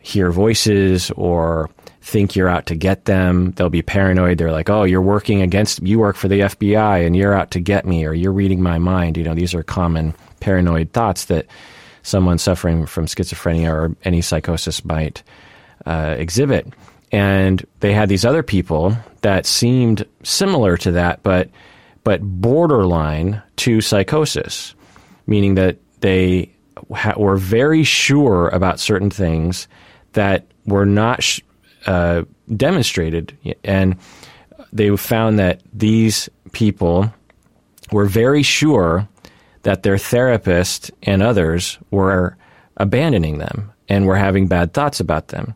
[0.00, 1.68] hear voices or
[2.02, 3.52] think you're out to get them.
[3.52, 4.38] They'll be paranoid.
[4.38, 7.60] They're like, oh, you're working against, you work for the FBI and you're out to
[7.60, 9.16] get me or you're reading my mind.
[9.16, 11.46] You know, these are common paranoid thoughts that
[12.02, 15.22] someone suffering from schizophrenia or any psychosis might
[15.86, 16.66] uh, exhibit.
[17.12, 21.50] And they had these other people that seemed similar to that, but
[22.02, 24.74] but borderline to psychosis,
[25.26, 26.50] meaning that they
[26.94, 29.68] ha- were very sure about certain things
[30.12, 31.40] that were not sh-
[31.86, 32.22] uh,
[32.56, 33.96] demonstrated, and
[34.72, 37.12] they found that these people
[37.92, 39.08] were very sure
[39.62, 42.36] that their therapist and others were
[42.76, 45.54] abandoning them and were having bad thoughts about them.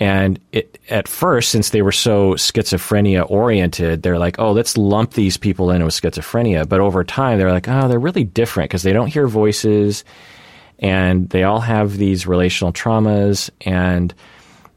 [0.00, 5.14] And it, at first, since they were so schizophrenia oriented, they're like, oh, let's lump
[5.14, 6.68] these people in with schizophrenia.
[6.68, 10.04] But over time, they're like, oh, they're really different because they don't hear voices
[10.78, 14.14] and they all have these relational traumas and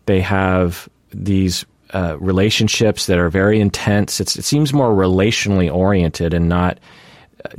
[0.07, 4.19] they have these uh, relationships that are very intense.
[4.19, 6.79] It's, it seems more relationally oriented and not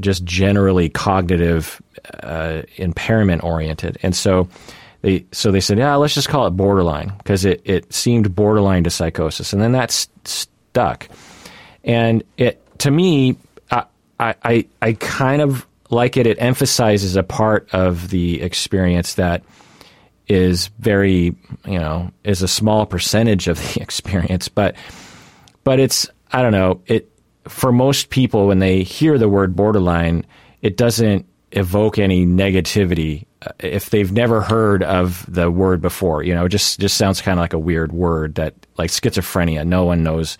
[0.00, 1.80] just generally cognitive
[2.22, 3.98] uh, impairment oriented.
[4.02, 4.48] And so,
[5.02, 8.84] they so they said, yeah, let's just call it borderline because it, it seemed borderline
[8.84, 9.90] to psychosis, and then that
[10.24, 11.08] stuck.
[11.84, 13.36] And it to me,
[14.22, 16.26] I, I I kind of like it.
[16.26, 19.42] It emphasizes a part of the experience that
[20.28, 21.34] is very
[21.66, 24.76] you know is a small percentage of the experience, but
[25.64, 27.11] but it's I don't know it
[27.48, 30.24] for most people when they hear the word borderline,
[30.60, 36.22] it doesn't evoke any negativity uh, if they've never heard of the word before.
[36.22, 39.66] You know, just just sounds kind of like a weird word that like schizophrenia.
[39.66, 40.38] No one knows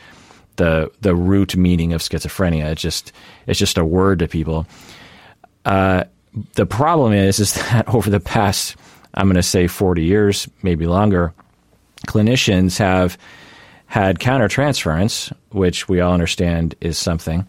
[0.57, 2.71] the the root meaning of schizophrenia.
[2.73, 3.13] It's just
[3.47, 4.67] it's just a word to people.
[5.65, 6.05] Uh,
[6.55, 8.77] the problem is is that over the past
[9.15, 11.35] I'm going to say 40 years, maybe longer,
[12.07, 13.19] clinicians have
[13.93, 17.47] had countertransference, which we all understand is something,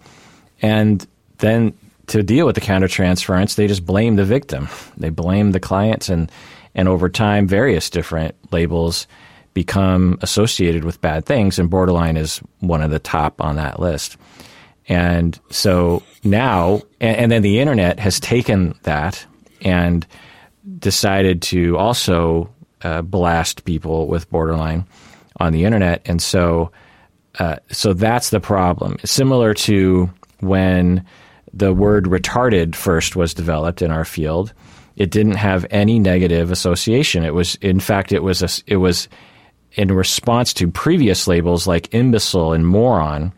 [0.62, 1.74] and then
[2.08, 4.68] to deal with the countertransference, they just blame the victim.
[4.98, 6.30] They blame the clients, and
[6.76, 9.08] and over time, various different labels
[9.54, 14.18] become associated with bad things, and borderline is one of the top on that list.
[14.90, 19.26] And so now, and, and then the internet has taken that
[19.62, 20.06] and
[20.78, 22.50] decided to also
[22.82, 24.86] uh, blast people with borderline
[25.38, 26.72] on the internet, and so
[27.40, 28.98] uh, so that's the problem.
[29.04, 31.06] Similar to when
[31.54, 34.54] the word retarded first was developed in our field,
[34.96, 37.24] it didn't have any negative association.
[37.24, 39.08] It was, in fact, it was a, it was
[39.74, 43.34] in response to previous labels like imbecile and moron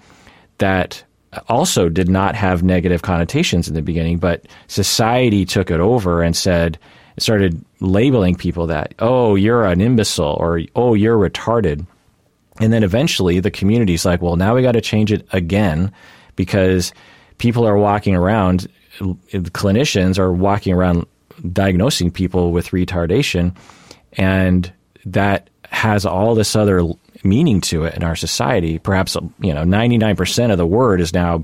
[0.58, 1.04] that
[1.48, 6.36] also did not have negative connotations in the beginning, but society took it over and
[6.36, 6.78] said,
[7.18, 11.86] started labeling people that, oh, you're an imbecile or oh, you're retarded.
[12.60, 15.92] And then eventually the community's like, well, now we got to change it again
[16.36, 16.94] because
[17.38, 18.68] people are walking around,
[19.00, 21.06] clinicians are walking around
[21.52, 23.56] diagnosing people with retardation.
[24.14, 24.72] And
[25.06, 26.84] that has all this other
[27.24, 28.80] meaning to it in our society.
[28.80, 31.44] Perhaps, you know, 99% of the word has now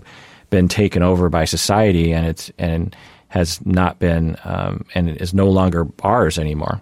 [0.49, 2.95] been taken over by society and it's, and
[3.31, 6.81] has not been, um, and is no longer ours anymore.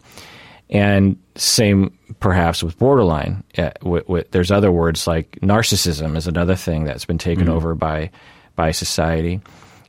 [0.71, 3.43] And same perhaps with borderline.
[3.55, 7.53] Uh, with, with, there's other words like narcissism is another thing that's been taken mm-hmm.
[7.53, 8.09] over by
[8.55, 9.39] by society,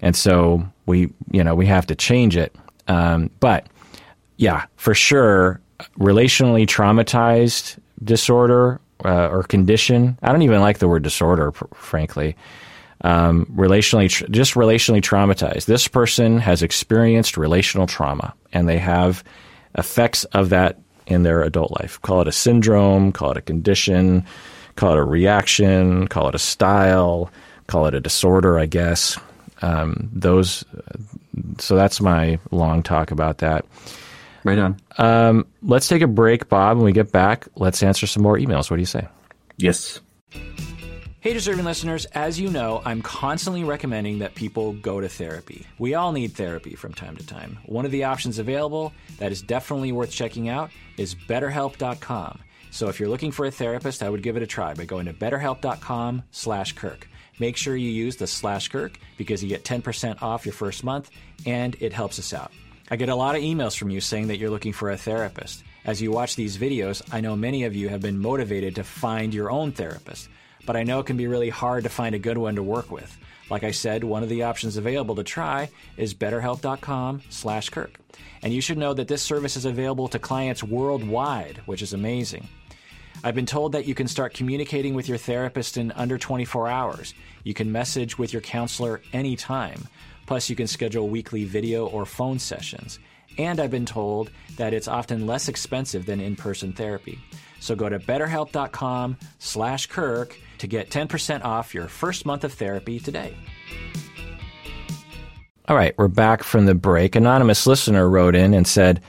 [0.03, 2.55] and so we you know we have to change it.
[2.89, 3.67] Um, but
[4.37, 5.61] yeah, for sure,
[5.99, 10.19] relationally traumatized disorder uh, or condition.
[10.23, 12.37] I don't even like the word disorder, pr- frankly.
[13.03, 15.65] Um, relationally, tr- just relationally traumatized.
[15.65, 19.25] This person has experienced relational trauma, and they have
[19.75, 22.01] effects of that in their adult life.
[22.03, 24.25] Call it a syndrome, call it a condition,
[24.77, 27.31] call it a reaction, call it a style,
[27.67, 29.19] call it a disorder, I guess.
[29.63, 30.65] Um, those,
[31.59, 33.65] so that's my long talk about that.
[34.45, 34.81] Right on.
[34.99, 36.79] Um, let's take a break, Bob.
[36.79, 38.71] When we get back, let's answer some more emails.
[38.71, 39.07] What do you say?
[39.59, 40.01] Yes.
[41.23, 45.67] Hey, deserving listeners, as you know, I'm constantly recommending that people go to therapy.
[45.79, 47.59] We all need therapy from time to time.
[47.67, 52.41] One of the options available that is definitely worth checking out is betterhelp.com.
[52.71, 55.05] So if you're looking for a therapist, I would give it a try by going
[55.05, 57.07] to betterhelp.com slash Kirk.
[57.39, 61.11] Make sure you use the slash Kirk because you get 10% off your first month
[61.45, 62.51] and it helps us out.
[62.91, 65.65] I get a lot of emails from you saying that you're looking for a therapist.
[65.85, 69.35] As you watch these videos, I know many of you have been motivated to find
[69.35, 70.31] your own therapist
[70.67, 72.91] but I know it can be really hard to find a good one to work
[72.91, 73.17] with.
[73.51, 78.01] Like I said, one of the options available to try is betterhelp.com/kirk.
[78.43, 82.49] And you should know that this service is available to clients worldwide, which is amazing.
[83.23, 87.13] I've been told that you can start communicating with your therapist in under 24 hours.
[87.45, 89.89] You can message with your counselor anytime.
[90.27, 92.99] Plus, you can schedule weekly video or phone sessions.
[93.37, 97.19] And I've been told that it's often less expensive than in-person therapy.
[97.59, 103.01] So go to betterhelp.com slash Kirk to get 10% off your first month of therapy
[103.01, 103.37] today.
[105.69, 107.15] All right, we're back from the break.
[107.15, 109.03] Anonymous listener wrote in and said,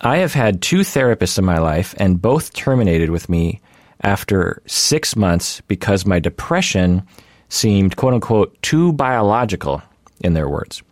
[0.00, 3.60] I have had two therapists in my life, and both terminated with me
[4.02, 7.06] after six months because my depression
[7.48, 9.82] seemed, quote unquote, too biological,
[10.20, 10.82] in their words.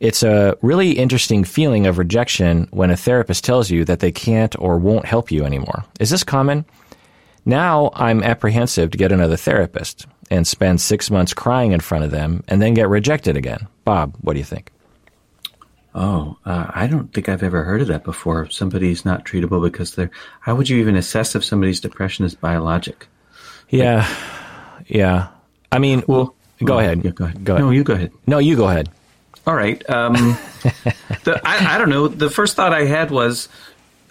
[0.00, 4.54] It's a really interesting feeling of rejection when a therapist tells you that they can't
[4.58, 5.84] or won't help you anymore.
[6.00, 6.66] Is this common?
[7.46, 12.10] Now I'm apprehensive to get another therapist and spend six months crying in front of
[12.10, 13.68] them and then get rejected again.
[13.84, 14.72] Bob, what do you think?
[15.94, 18.50] Oh, uh, I don't think I've ever heard of that before.
[18.50, 20.10] Somebody's not treatable because they're.
[20.40, 23.06] How would you even assess if somebody's depression is biologic?
[23.70, 24.06] Yeah,
[24.86, 25.28] yeah.
[25.72, 27.02] I mean, well, go well, ahead.
[27.02, 27.44] Yeah, go ahead.
[27.44, 27.64] Go ahead.
[27.64, 28.12] No, you go ahead.
[28.26, 28.90] No, you go ahead.
[29.46, 29.88] All right.
[29.88, 30.12] Um,
[31.24, 32.08] the, I, I, don't know.
[32.08, 33.48] The first thought I had was,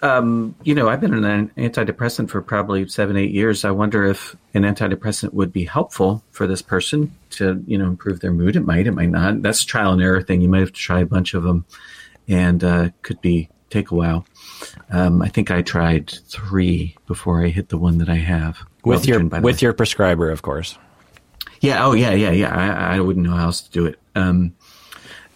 [0.06, 3.64] um, you know, I've been on an antidepressant for probably seven, eight years.
[3.64, 8.20] I wonder if an antidepressant would be helpful for this person to, you know, improve
[8.20, 8.54] their mood.
[8.54, 9.42] It might, it might not.
[9.42, 10.40] That's trial and error thing.
[10.40, 11.64] You might have to try a bunch of them,
[12.28, 14.24] and uh, could be take a while.
[14.90, 18.58] Um, I think I tried three before I hit the one that I have.
[18.84, 19.54] With your with way.
[19.58, 20.78] your prescriber, of course.
[21.60, 21.84] Yeah.
[21.84, 22.54] Oh, yeah, yeah, yeah.
[22.54, 23.98] I, I wouldn't know how else to do it.
[24.14, 24.54] Um,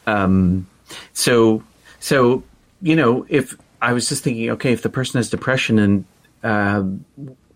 [0.07, 0.69] um,
[1.13, 1.65] so,
[1.99, 2.45] so
[2.81, 6.05] you know, if I was just thinking, okay, if the person has depression and
[6.43, 6.83] uh,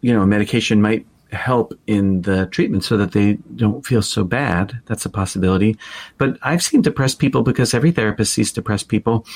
[0.00, 4.78] you know, medication might help in the treatment so that they don't feel so bad.
[4.86, 5.76] That's a possibility.
[6.18, 9.26] But I've seen depressed people because every therapist sees depressed people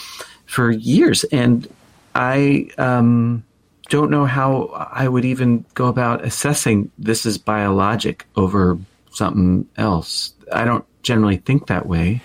[0.46, 1.66] for years, and
[2.14, 3.44] I um,
[3.88, 8.78] don't know how I would even go about assessing this is biologic over
[9.10, 10.32] something else.
[10.52, 12.22] I don't generally think that way.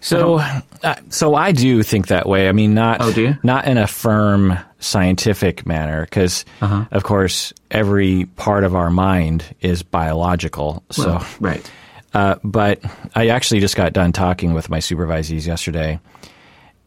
[0.00, 0.36] So,
[0.82, 2.48] uh, so I do think that way.
[2.48, 6.84] I mean, not oh, not in a firm scientific manner, because uh-huh.
[6.90, 10.82] of course every part of our mind is biological.
[10.90, 11.70] So, well, right.
[12.14, 12.80] Uh, but
[13.14, 16.00] I actually just got done talking with my supervisees yesterday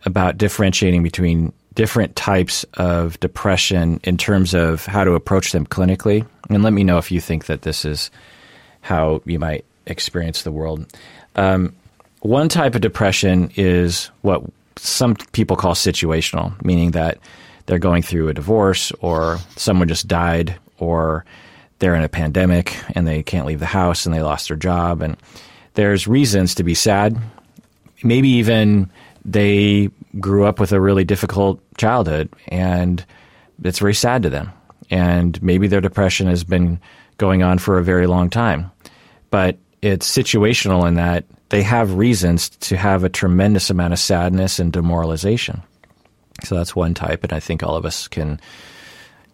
[0.06, 6.26] about differentiating between different types of depression in terms of how to approach them clinically.
[6.50, 8.10] And let me know if you think that this is
[8.82, 10.86] how you might experience the world.
[11.36, 11.76] Um,
[12.22, 14.44] one type of depression is what
[14.76, 17.18] some people call situational, meaning that
[17.66, 21.26] they're going through a divorce or someone just died or
[21.80, 25.02] they're in a pandemic and they can't leave the house and they lost their job
[25.02, 25.18] and
[25.76, 27.18] there's reasons to be sad.
[28.04, 28.90] Maybe even
[29.24, 29.90] they
[30.20, 33.06] grew up with a really difficult childhood and
[33.64, 34.52] it's very sad to them.
[34.90, 36.80] And maybe their depression has been
[37.18, 38.72] going on for a very long time.
[39.30, 44.60] But it's situational in that they have reasons to have a tremendous amount of sadness
[44.60, 45.64] and demoralization.
[46.44, 48.40] So that's one type, and I think all of us can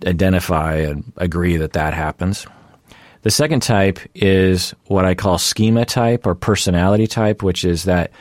[0.06, 2.48] identify and agree that that happens.
[3.22, 8.12] The second type is what I call schema type or personality type, which is that,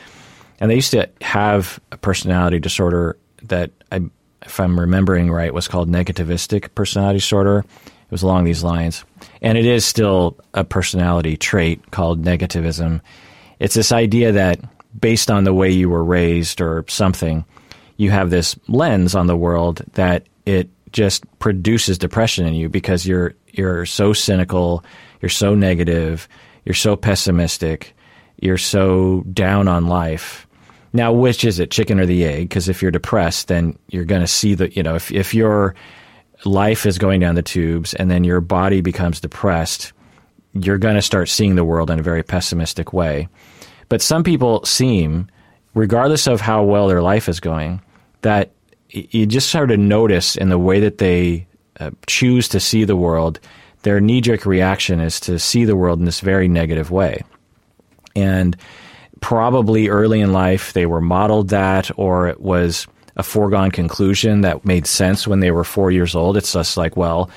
[0.60, 4.00] and they used to have a personality disorder that, I,
[4.42, 7.64] if I'm remembering right, was called negativistic personality disorder.
[8.04, 9.04] It was along these lines.
[9.42, 13.00] And it is still a personality trait called negativism.
[13.58, 14.60] It's this idea that
[14.98, 17.44] based on the way you were raised or something,
[17.96, 23.06] you have this lens on the world that it just produces depression in you because
[23.06, 24.84] you're you're so cynical,
[25.20, 26.28] you're so negative,
[26.64, 27.94] you're so pessimistic,
[28.40, 30.46] you're so down on life.
[30.92, 32.48] Now, which is it, chicken or the egg?
[32.48, 35.74] Because if you're depressed, then you're going to see the you know if if your
[36.46, 39.92] life is going down the tubes and then your body becomes depressed,
[40.52, 43.28] you're going to start seeing the world in a very pessimistic way.
[43.88, 45.28] But some people seem,
[45.74, 47.80] regardless of how well their life is going,
[48.22, 48.52] that
[48.88, 51.46] you just sort of notice in the way that they
[51.80, 53.40] uh, choose to see the world,
[53.82, 57.22] their knee jerk reaction is to see the world in this very negative way.
[58.14, 58.56] And
[59.20, 62.86] probably early in life they were modeled that, or it was
[63.16, 66.36] a foregone conclusion that made sense when they were four years old.
[66.36, 67.30] It's just like, well,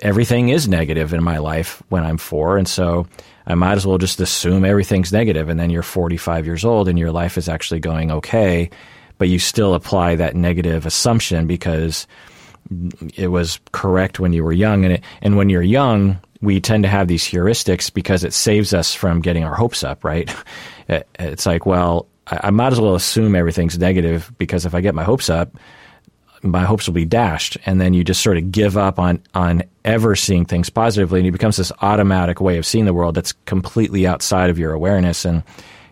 [0.00, 2.56] everything is negative in my life when I'm four.
[2.56, 3.06] And so
[3.46, 5.48] I might as well just assume everything's negative.
[5.48, 8.70] And then you're 45 years old and your life is actually going okay
[9.18, 12.06] but you still apply that negative assumption because
[13.14, 14.84] it was correct when you were young.
[14.84, 18.74] And, it, and when you're young, we tend to have these heuristics because it saves
[18.74, 20.34] us from getting our hopes up, right?
[21.18, 24.94] It's like, well, I, I might as well assume everything's negative because if I get
[24.94, 25.50] my hopes up,
[26.42, 27.56] my hopes will be dashed.
[27.64, 31.20] And then you just sort of give up on, on ever seeing things positively.
[31.20, 34.72] And it becomes this automatic way of seeing the world that's completely outside of your
[34.72, 35.24] awareness.
[35.24, 35.42] And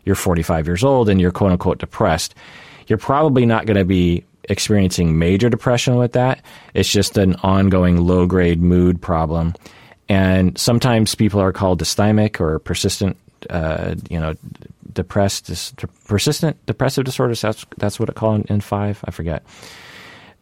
[0.05, 2.35] you're 45 years old and you're quote unquote depressed.
[2.87, 6.45] You're probably not going to be experiencing major depression with that.
[6.75, 9.55] It's just an ongoing low grade mood problem.
[10.09, 13.17] And sometimes people are called dysthymic or persistent,
[13.49, 14.35] uh, you know,
[14.93, 15.73] depressed, dis-
[16.07, 17.41] persistent depressive disorders.
[17.41, 19.03] That's, that's what it called in, in five.
[19.05, 19.45] I forget.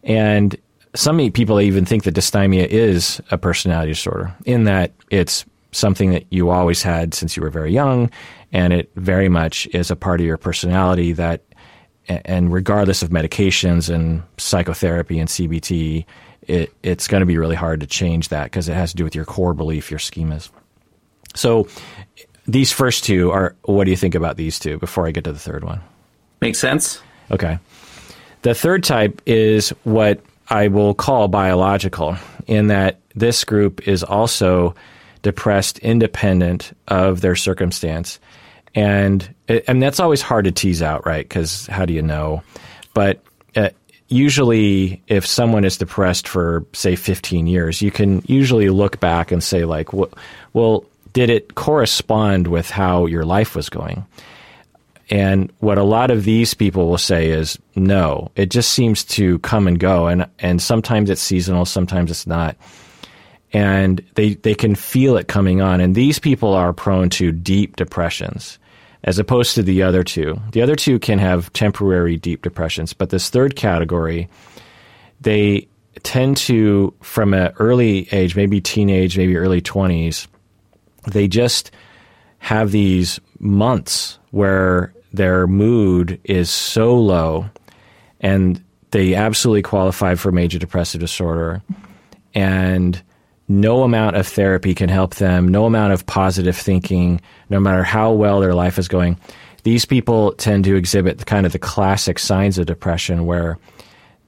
[0.03, 0.55] And
[0.93, 6.25] some people even think that dysthymia is a personality disorder in that it's something that
[6.31, 8.09] you always had since you were very young,
[8.51, 11.41] and it very much is a part of your personality that
[12.07, 16.05] and regardless of medications and psychotherapy and CBT,
[16.41, 19.03] it, it's going to be really hard to change that because it has to do
[19.03, 20.49] with your core belief, your schemas.
[21.35, 21.67] So
[22.47, 23.55] these first two are.
[23.63, 24.77] What do you think about these two?
[24.77, 25.81] Before I get to the third one,
[26.41, 27.01] makes sense.
[27.29, 27.59] Okay.
[28.41, 30.19] The third type is what
[30.49, 32.17] I will call biological,
[32.47, 34.75] in that this group is also
[35.21, 38.19] depressed independent of their circumstance
[38.75, 41.27] and and that's always hard to tease out, right?
[41.27, 42.41] Because how do you know?
[42.93, 43.21] But
[43.55, 43.69] uh,
[44.07, 49.43] usually, if someone is depressed for say 15 years, you can usually look back and
[49.43, 49.91] say like,
[50.53, 54.05] well, did it correspond with how your life was going?
[55.09, 58.31] And what a lot of these people will say is no.
[58.35, 62.55] It just seems to come and go, and and sometimes it's seasonal, sometimes it's not
[63.53, 65.81] and they, they can feel it coming on.
[65.81, 68.57] And these people are prone to deep depressions
[69.03, 70.39] as opposed to the other two.
[70.51, 74.29] The other two can have temporary deep depressions, but this third category,
[75.19, 75.67] they
[76.03, 80.27] tend to, from an early age, maybe teenage, maybe early 20s,
[81.07, 81.71] they just
[82.39, 87.49] have these months where their mood is so low
[88.19, 91.61] and they absolutely qualify for major depressive disorder.
[92.33, 93.01] And
[93.47, 98.11] no amount of therapy can help them, no amount of positive thinking, no matter how
[98.11, 99.17] well their life is going.
[99.63, 103.57] These people tend to exhibit kind of the classic signs of depression where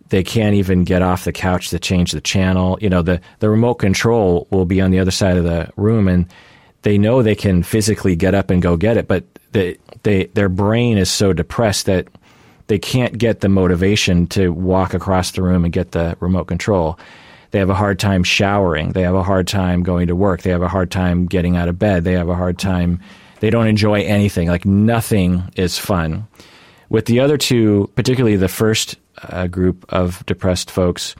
[0.09, 2.77] they can't even get off the couch to change the channel.
[2.81, 6.07] You know, the, the remote control will be on the other side of the room
[6.07, 6.27] and
[6.83, 10.49] they know they can physically get up and go get it, but they, they, their
[10.49, 12.07] brain is so depressed that
[12.67, 16.99] they can't get the motivation to walk across the room and get the remote control.
[17.51, 18.93] They have a hard time showering.
[18.93, 20.41] They have a hard time going to work.
[20.41, 22.03] They have a hard time getting out of bed.
[22.03, 22.99] They have a hard time.
[23.41, 24.47] They don't enjoy anything.
[24.47, 26.27] Like nothing is fun.
[26.89, 31.15] With the other two, particularly the first uh, group of depressed folks,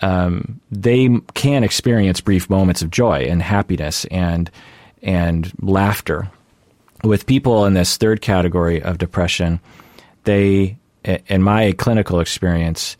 [0.00, 4.50] um, they can experience brief moments of joy and happiness and
[5.02, 6.30] and laughter.
[7.04, 9.60] With people in this third category of depression,
[10.24, 12.96] they in my clinical experience,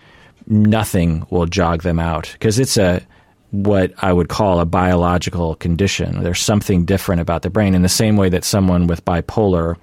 [0.47, 3.03] nothing will jog them out because it's a
[3.51, 6.23] what I would call a biological condition.
[6.23, 9.77] There's something different about the brain in the same way that someone with bipolar,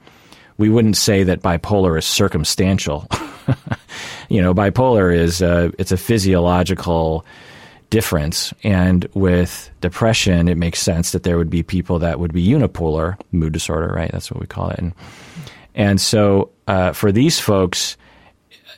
[0.58, 3.08] we wouldn't say that bipolar is circumstantial.
[4.30, 7.26] you know, bipolar is a, it's a physiological
[7.96, 8.54] difference.
[8.62, 13.18] And with depression, it makes sense that there would be people that would be unipolar,
[13.32, 14.12] mood disorder, right?
[14.12, 14.80] That's what we call it.
[14.80, 14.94] And,
[15.76, 17.96] and so uh, for these folks,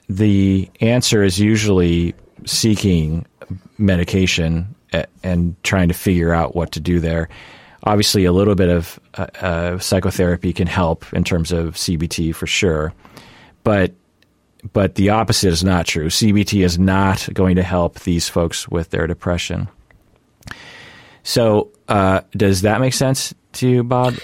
[0.07, 2.13] the answer is usually
[2.45, 3.25] seeking
[3.79, 4.75] medication
[5.23, 7.27] and trying to figure out what to do there.
[7.85, 12.45] Obviously, a little bit of uh, uh, psychotherapy can help in terms of CBT for
[12.45, 12.93] sure,
[13.63, 13.93] but
[14.73, 16.07] but the opposite is not true.
[16.07, 19.67] CBT is not going to help these folks with their depression.
[21.23, 24.15] So, uh, does that make sense to you, Bob?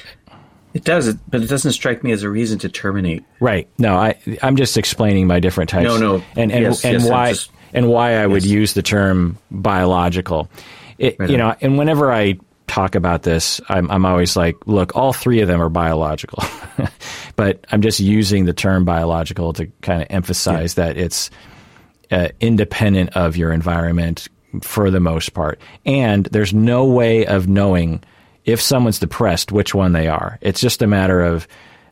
[0.74, 3.24] It does, but it doesn't strike me as a reason to terminate.
[3.40, 3.68] Right.
[3.78, 5.86] No, I I'm just explaining my different types.
[5.86, 8.30] No, no, and and yes, and yes, why just, and why I yes.
[8.30, 10.50] would use the term biological.
[10.98, 12.40] It, right you know, and whenever I
[12.74, 16.44] talk about this, I'm I'm always like, look, all three of them are biological,
[17.36, 20.86] but I'm just using the term biological to kind of emphasize yeah.
[20.86, 21.30] that it's
[22.10, 24.28] uh, independent of your environment
[24.62, 28.04] for the most part, and there's no way of knowing
[28.46, 30.40] if someone's depressed, which one they are.
[30.42, 31.48] It's just a matter of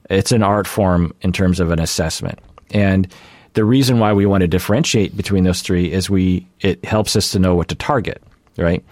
[0.10, 2.40] it's an art form in terms of an assessment.
[2.72, 3.08] And
[3.54, 7.32] the reason why we want to differentiate between those three is we it helps us
[7.34, 8.22] to know what to target,
[8.58, 8.84] right?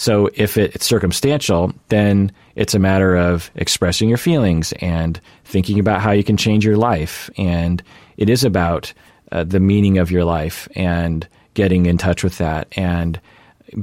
[0.00, 5.78] So if it, it's circumstantial, then it's a matter of expressing your feelings and thinking
[5.78, 7.28] about how you can change your life.
[7.36, 7.82] And
[8.16, 8.94] it is about
[9.30, 13.20] uh, the meaning of your life and getting in touch with that and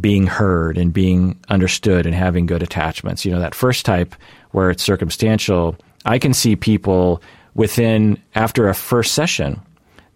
[0.01, 3.23] being heard and being understood and having good attachments.
[3.23, 4.15] You know, that first type
[4.53, 7.21] where it's circumstantial, I can see people
[7.53, 9.61] within, after a first session,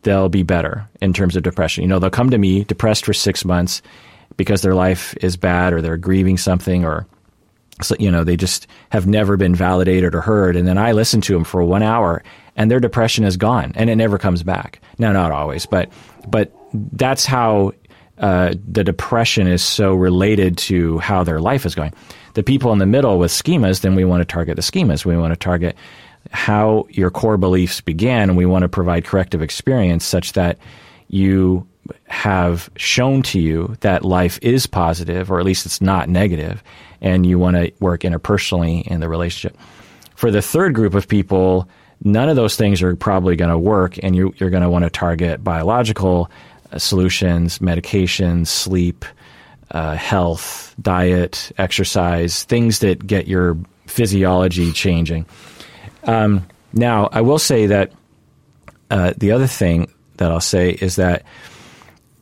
[0.02, 1.84] they'll be better in terms of depression.
[1.84, 3.84] You know, they'll come to me depressed for six months
[4.42, 7.06] because their life is bad or they're grieving something or,
[8.00, 10.56] you know, they just have never been validated or heard.
[10.56, 12.24] And then I listen to them for one hour
[12.56, 14.82] and their depression is gone and it never comes back.
[14.98, 15.92] Now, not always, but,
[16.28, 17.74] but that's how
[18.18, 21.94] uh, the depression is so related to how their life is going.
[22.34, 25.06] The people in the middle with schemas, then we want to target the schemas.
[25.06, 25.78] We want to target
[26.32, 30.58] how your core beliefs began, and we want to provide corrective experience such that
[31.12, 31.68] you
[32.08, 36.64] have shown to you that life is positive, or at least it's not negative,
[37.02, 39.60] and you want to work interpersonally in the relationship.
[40.16, 41.68] For the third group of people,
[42.02, 44.86] none of those things are probably going to work, and you, you're going to want
[44.86, 46.32] to target biological
[46.72, 49.04] uh, solutions, medications, sleep,
[49.72, 55.26] uh, health, diet, exercise, things that get your physiology changing.
[56.06, 57.92] Um, now, I will say that
[58.90, 59.92] uh, the other thing
[60.22, 61.24] that I'll say is that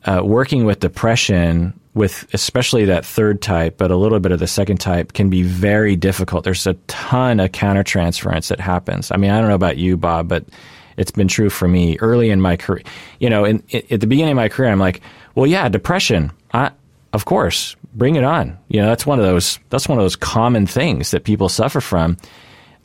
[0.04, 4.46] uh, working with depression, with especially that third type, but a little bit of the
[4.46, 6.44] second type, can be very difficult.
[6.44, 9.10] There's a ton of countertransference that happens.
[9.12, 10.46] I mean, I don't know about you, Bob, but
[10.96, 12.82] it's been true for me early in my career.
[13.18, 15.02] You know, in, in, at the beginning of my career, I'm like,
[15.34, 16.32] well, yeah, depression.
[16.54, 16.70] I,
[17.12, 18.58] of course, bring it on.
[18.68, 19.58] You know, that's one of those.
[19.68, 22.16] That's one of those common things that people suffer from.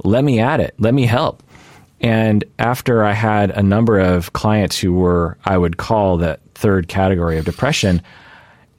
[0.03, 0.75] Let me at it.
[0.77, 1.41] Let me help.
[2.01, 6.87] And after I had a number of clients who were, I would call that third
[6.87, 8.01] category of depression,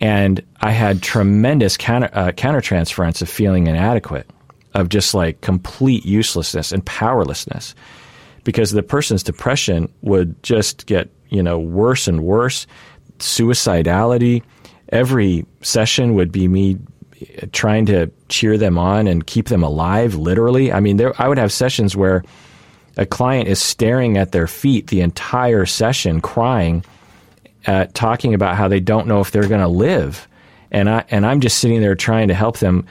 [0.01, 4.29] and I had tremendous counter uh, countertransference of feeling inadequate,
[4.75, 7.75] of just like complete uselessness and powerlessness
[8.45, 12.67] because the person's depression would just get you know worse and worse.
[13.19, 14.43] Suicidality.
[14.91, 16.79] Every session would be me
[17.53, 20.15] trying to cheer them on and keep them alive.
[20.15, 22.23] Literally, I mean, there, I would have sessions where
[22.97, 26.85] a client is staring at their feet the entire session, crying,
[27.67, 30.27] uh, talking about how they don't know if they're going to live,
[30.71, 32.87] and I and I'm just sitting there trying to help them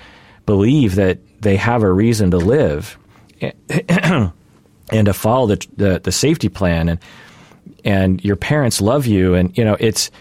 [0.46, 2.98] believe that they have a reason to live.
[4.92, 7.00] and to follow the, the, the safety plan and
[7.84, 10.12] and your parents love you and you know it's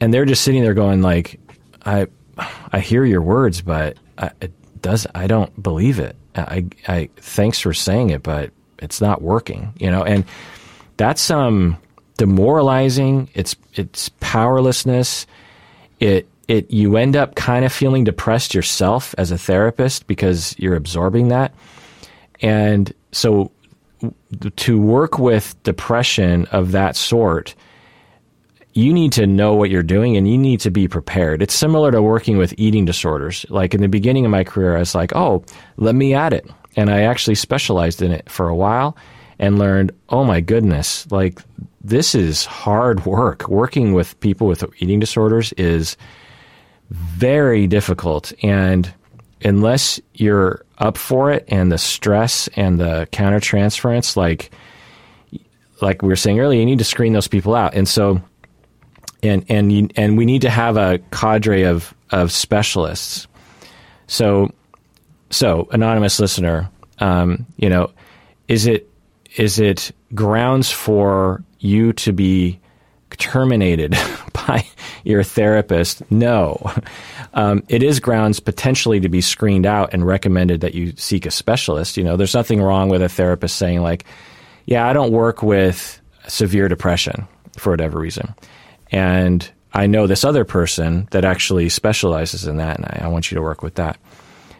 [0.00, 1.40] and they're just sitting there going like
[1.84, 2.06] I
[2.72, 4.52] I hear your words but I, it
[4.82, 9.72] does I don't believe it I I thanks for saying it but it's not working
[9.78, 10.04] you know?
[10.04, 10.24] And
[10.96, 11.76] that's um
[12.16, 13.28] demoralizing.
[13.34, 15.26] It's it's powerlessness.
[16.00, 20.76] It it you end up kind of feeling depressed yourself as a therapist because you're
[20.76, 21.54] absorbing that.
[22.40, 23.50] And so
[24.56, 27.54] to work with depression of that sort,
[28.74, 31.40] you need to know what you're doing and you need to be prepared.
[31.40, 33.46] It's similar to working with eating disorders.
[33.48, 35.44] Like in the beginning of my career, I was like, oh,
[35.76, 36.50] let me at it.
[36.76, 38.96] And I actually specialized in it for a while
[39.38, 41.40] and learned, oh my goodness, like
[41.82, 43.48] this is hard work.
[43.48, 45.96] Working with people with eating disorders is
[46.90, 48.32] very difficult.
[48.42, 48.92] And
[49.44, 54.50] unless you're up for it and the stress and the countertransference, like,
[55.80, 57.74] like we were saying earlier, you need to screen those people out.
[57.74, 58.20] And so,
[59.24, 63.26] and, and, and we need to have a cadre of, of specialists.
[64.06, 64.52] So,
[65.30, 67.90] so anonymous listener, um, you know,
[68.48, 68.90] is it,
[69.36, 72.60] is it grounds for you to be
[73.10, 73.96] terminated
[74.32, 74.66] by
[75.04, 76.08] your therapist?
[76.10, 76.72] No.
[77.34, 81.30] Um, it is grounds potentially to be screened out and recommended that you seek a
[81.30, 81.96] specialist.
[81.96, 84.04] You know, there's nothing wrong with a therapist saying, like,
[84.66, 88.34] yeah, I don't work with severe depression for whatever reason.
[88.94, 93.28] And I know this other person that actually specializes in that, and I, I want
[93.28, 93.98] you to work with that.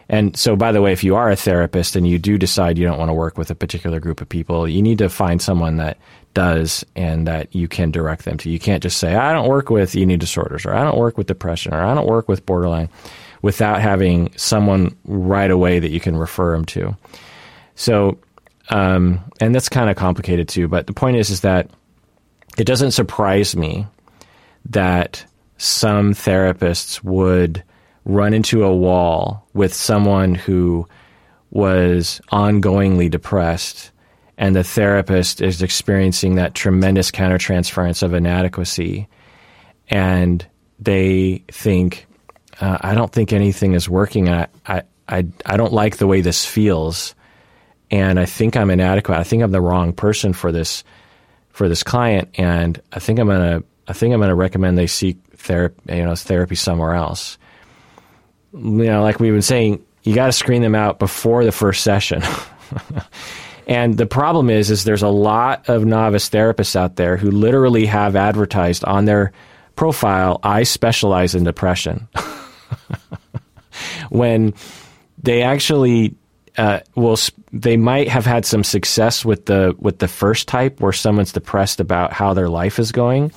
[0.09, 2.85] And so, by the way, if you are a therapist and you do decide you
[2.85, 5.77] don't want to work with a particular group of people, you need to find someone
[5.77, 5.97] that
[6.33, 8.49] does and that you can direct them to.
[8.49, 11.27] You can't just say, I don't work with eating disorders, or I don't work with
[11.27, 12.89] depression, or I don't work with borderline
[13.41, 16.95] without having someone right away that you can refer them to.
[17.75, 18.17] So,
[18.67, 20.67] um, and that's kind of complicated too.
[20.67, 21.69] But the point is, is that
[22.57, 23.87] it doesn't surprise me
[24.65, 25.25] that
[25.57, 27.63] some therapists would
[28.05, 30.87] run into a wall with someone who
[31.51, 33.91] was ongoingly depressed
[34.37, 39.07] and the therapist is experiencing that tremendous countertransference of inadequacy
[39.89, 40.45] and
[40.79, 42.05] they think
[42.59, 44.29] uh, i don't think anything is working.
[44.29, 47.15] I, I, I, I don't like the way this feels
[47.89, 49.17] and i think i'm inadequate.
[49.17, 50.83] I think i'm the wrong person for this
[51.49, 54.77] for this client and i think i'm going to i think i'm going to recommend
[54.77, 57.37] they seek therapy you know therapy somewhere else
[58.55, 61.83] you know, like we've been saying, you got to screen them out before the first
[61.83, 62.21] session.
[63.67, 67.85] and the problem is, is there's a lot of novice therapists out there who literally
[67.85, 69.33] have advertised on their
[69.75, 72.07] profile, "I specialize in depression,"
[74.09, 74.53] when
[75.21, 76.15] they actually
[76.57, 77.17] uh, will.
[77.51, 81.79] They might have had some success with the with the first type, where someone's depressed
[81.79, 83.31] about how their life is going,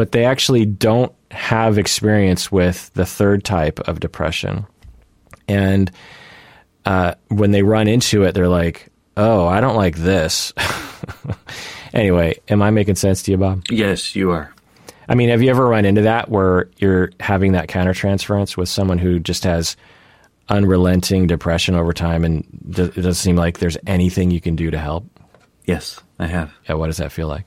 [0.00, 4.66] but they actually don't have experience with the third type of depression.
[5.46, 5.90] And
[6.86, 8.88] uh, when they run into it, they're like,
[9.18, 10.54] oh, I don't like this.
[11.92, 13.64] anyway, am I making sense to you, Bob?
[13.68, 14.54] Yes, you are.
[15.06, 18.96] I mean, have you ever run into that where you're having that countertransference with someone
[18.96, 19.76] who just has
[20.48, 24.78] unrelenting depression over time and it doesn't seem like there's anything you can do to
[24.78, 25.04] help?
[25.66, 26.54] Yes, I have.
[26.66, 27.44] Yeah, what does that feel like?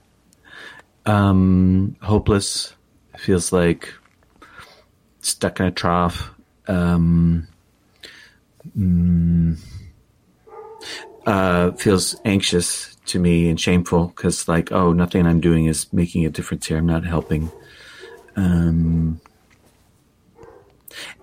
[1.05, 2.73] Um, hopeless,
[3.17, 3.93] feels like
[5.21, 6.31] stuck in a trough.
[6.67, 7.47] Um,
[8.77, 9.57] mm,
[11.25, 16.25] uh, feels anxious to me and shameful because, like, oh, nothing I'm doing is making
[16.25, 16.77] a difference here.
[16.77, 17.51] I'm not helping.
[18.35, 19.19] Um,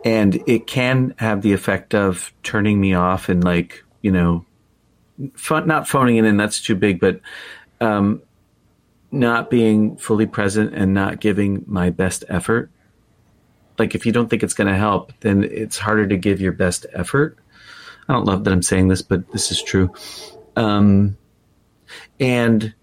[0.04, 4.44] and it can have the effect of turning me off and, like, you know,
[5.50, 6.36] not phoning it in.
[6.36, 7.20] That's too big, but
[7.80, 8.22] um,
[9.12, 12.70] not being fully present and not giving my best effort.
[13.78, 16.52] Like if you don't think it's going to help, then it's harder to give your
[16.52, 17.38] best effort.
[18.08, 19.92] I don't love that I'm saying this, but this is true.
[20.56, 21.16] Um,
[22.18, 22.74] and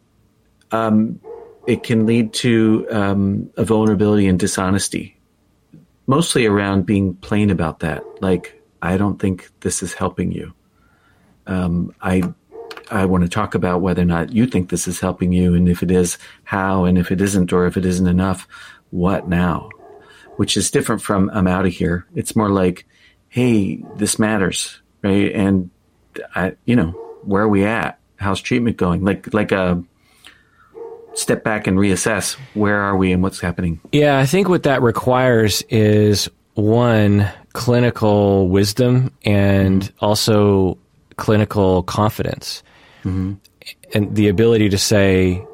[0.72, 1.20] um,
[1.68, 5.18] it can lead to um, a vulnerability and dishonesty,
[6.08, 8.04] mostly around being plain about that.
[8.22, 10.54] Like, I don't think this is helping you.
[11.46, 12.34] Um, I
[12.92, 15.68] I want to talk about whether or not you think this is helping you, and
[15.68, 18.48] if it is, how, and if it isn't, or if it isn't enough,
[18.92, 19.70] what now?
[20.38, 22.06] Which is different from I'm out of here.
[22.16, 22.86] It's more like,
[23.30, 25.32] hey, this matters, right?
[25.34, 25.70] And
[26.36, 26.92] I, you know,
[27.24, 28.00] where are we at?
[28.18, 29.04] How's treatment going?
[29.04, 29.84] Like, like a
[31.14, 33.80] step back and reassess where are we and what's happening.
[33.92, 40.78] Yeah, I think what that requires is one clinical wisdom and also
[41.18, 42.64] clinical confidence
[43.08, 43.34] mm-hmm.
[43.94, 45.46] and the ability to say,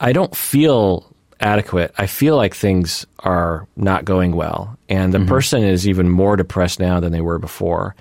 [0.00, 1.94] I don't feel adequate.
[1.98, 4.78] I feel like things are not going well.
[4.88, 5.28] And the mm-hmm.
[5.28, 7.94] person is even more depressed now than they were before.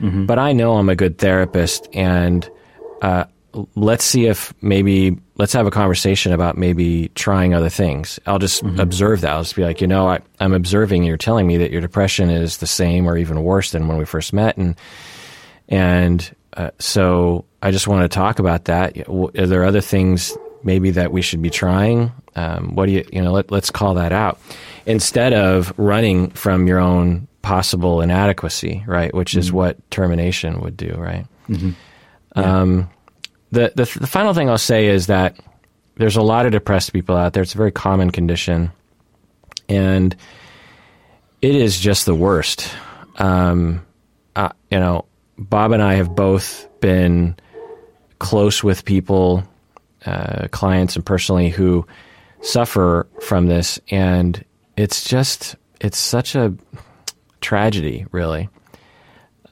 [0.00, 0.26] Mm-hmm.
[0.26, 1.88] But I know I'm a good therapist.
[1.94, 2.48] And
[3.00, 3.24] uh,
[3.76, 8.18] let's see if maybe, let's have a conversation about maybe trying other things.
[8.26, 8.80] I'll just mm-hmm.
[8.80, 9.32] observe that.
[9.32, 12.30] I'll just be like, you know, I, I'm observing you're telling me that your depression
[12.30, 14.56] is the same or even worse than when we first met.
[14.56, 14.74] And,
[15.68, 19.08] and uh, so I just want to talk about that.
[19.08, 22.12] Are there other things maybe that we should be trying?
[22.34, 24.40] Um, what do you, you know, let, let's call that out
[24.84, 29.14] instead of running from your own possible inadequacy, right?
[29.14, 29.40] Which mm-hmm.
[29.40, 31.26] is what termination would do, right?
[31.48, 31.70] Mm-hmm.
[32.36, 32.60] Yeah.
[32.60, 32.90] Um,
[33.50, 35.36] the, the, the final thing I'll say is that
[35.96, 37.42] there's a lot of depressed people out there.
[37.42, 38.72] It's a very common condition,
[39.68, 40.16] and
[41.42, 42.72] it is just the worst.
[43.16, 43.84] Um,
[44.34, 45.04] uh, you know,
[45.36, 47.36] Bob and I have both been
[48.22, 49.42] close with people,
[50.06, 51.84] uh, clients, and personally who
[52.40, 54.44] suffer from this, and
[54.76, 56.54] it's just it's such a
[57.40, 58.48] tragedy, really.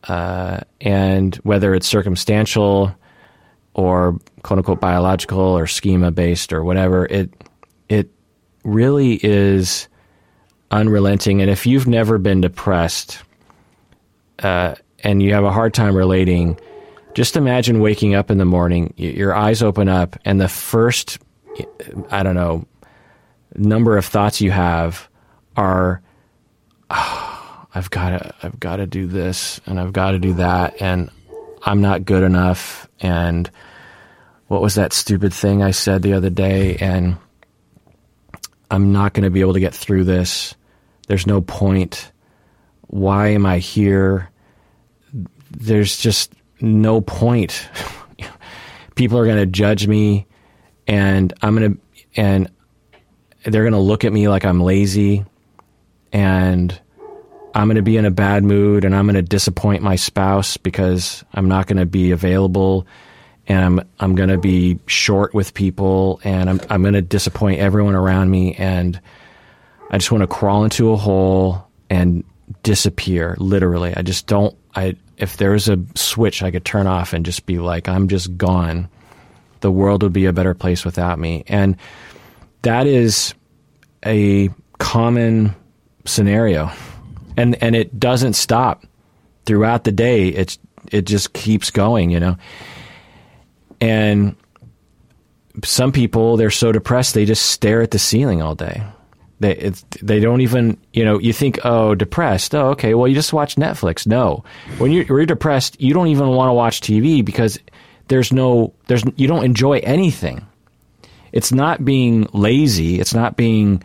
[0.05, 2.95] Uh, and whether it's circumstantial
[3.75, 7.29] or quote unquote biological or schema based or whatever, it
[7.89, 8.09] it
[8.65, 9.89] really is
[10.71, 11.43] unrelenting.
[11.43, 13.21] And if you've never been depressed
[14.39, 16.57] uh, and you have a hard time relating,
[17.15, 21.19] just imagine waking up in the morning, your eyes open up, and the first,
[22.11, 22.67] I don't know,
[23.55, 25.09] number of thoughts you have
[25.57, 26.03] are,
[26.91, 30.81] oh, I've got to, I've got to do this, and I've got to do that,
[30.81, 31.11] and
[31.63, 33.51] I'm not good enough, and
[34.47, 37.17] what was that stupid thing I said the other day, and
[38.71, 40.55] I'm not going to be able to get through this.
[41.09, 42.13] There's no point.
[42.87, 44.31] Why am I here?
[45.51, 46.33] There's just
[46.63, 47.69] no point.
[48.95, 50.27] People are going to judge me,
[50.87, 51.81] and I'm going to,
[52.21, 52.51] and
[53.45, 55.25] they're going to look at me like I'm lazy,
[56.13, 56.79] and
[57.55, 60.57] I'm going to be in a bad mood, and I'm going to disappoint my spouse
[60.57, 62.87] because I'm not going to be available,
[63.47, 67.61] and I'm I'm going to be short with people, and I'm I'm going to disappoint
[67.61, 69.01] everyone around me, and
[69.91, 72.23] I just want to crawl into a hole and
[72.63, 73.35] disappear.
[73.39, 74.57] Literally, I just don't.
[74.75, 78.09] I if there was a switch I could turn off and just be like, I'm
[78.09, 78.89] just gone,
[79.61, 81.45] the world would be a better place without me.
[81.47, 81.77] And
[82.63, 83.35] that is
[84.05, 84.49] a
[84.79, 85.55] common
[86.07, 86.73] scenario.
[87.37, 88.87] And and it doesn't stop
[89.45, 90.29] throughout the day.
[90.29, 90.59] It's
[90.91, 92.37] it just keeps going, you know.
[93.81, 94.35] And
[95.65, 98.83] some people they're so depressed they just stare at the ceiling all day.
[99.41, 99.73] They
[100.03, 103.57] they don't even you know you think oh depressed oh okay well you just watch
[103.57, 104.45] Netflix no
[104.77, 107.59] when you're, you're depressed you don't even want to watch TV because
[108.09, 110.47] there's no there's you don't enjoy anything.
[111.33, 113.01] It's not being lazy.
[113.01, 113.83] It's not being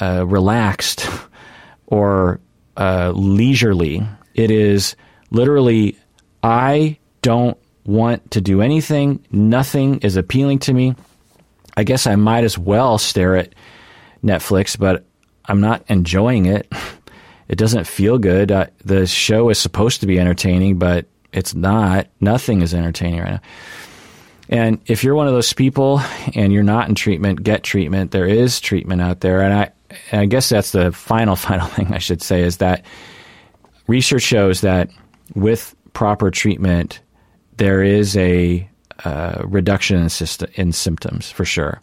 [0.00, 1.06] uh, relaxed
[1.86, 2.40] or
[2.76, 4.06] uh, leisurely.
[4.34, 4.96] It is
[5.30, 5.98] literally
[6.42, 9.24] I don't want to do anything.
[9.30, 10.94] Nothing is appealing to me.
[11.76, 13.54] I guess I might as well stare at
[14.26, 15.04] Netflix, but
[15.46, 16.70] I'm not enjoying it.
[17.48, 18.50] It doesn't feel good.
[18.50, 22.08] Uh, the show is supposed to be entertaining, but it's not.
[22.20, 23.40] Nothing is entertaining right now.
[24.48, 26.00] And if you're one of those people
[26.34, 28.10] and you're not in treatment, get treatment.
[28.10, 29.42] There is treatment out there.
[29.42, 29.70] And I,
[30.10, 32.84] and I guess that's the final, final thing I should say is that
[33.86, 34.90] research shows that
[35.34, 37.00] with proper treatment,
[37.58, 38.68] there is a
[39.04, 40.08] uh, reduction in,
[40.54, 41.80] in symptoms for sure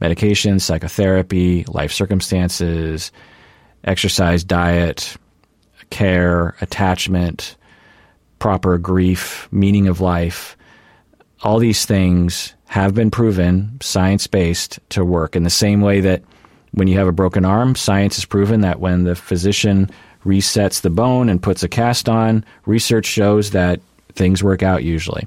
[0.00, 3.12] medication, psychotherapy, life circumstances,
[3.84, 5.16] exercise, diet,
[5.90, 7.56] care, attachment,
[8.38, 10.56] proper grief, meaning of life.
[11.42, 16.22] All these things have been proven science based to work in the same way that
[16.72, 19.88] when you have a broken arm, science has proven that when the physician
[20.24, 23.80] resets the bone and puts a cast on, research shows that
[24.14, 25.26] things work out usually.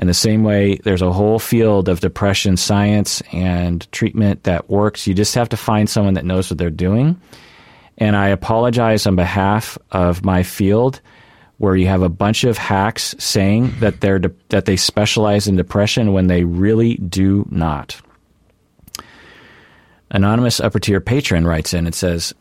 [0.00, 5.06] In the same way, there's a whole field of depression science and treatment that works.
[5.06, 7.20] You just have to find someone that knows what they're doing.
[7.98, 11.02] And I apologize on behalf of my field
[11.58, 15.56] where you have a bunch of hacks saying that they're de- that they specialize in
[15.56, 18.00] depression when they really do not.
[20.10, 22.32] Anonymous upper tier patron writes in and says,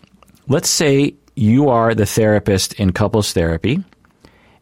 [0.48, 3.84] "Let's say you are the therapist in couples therapy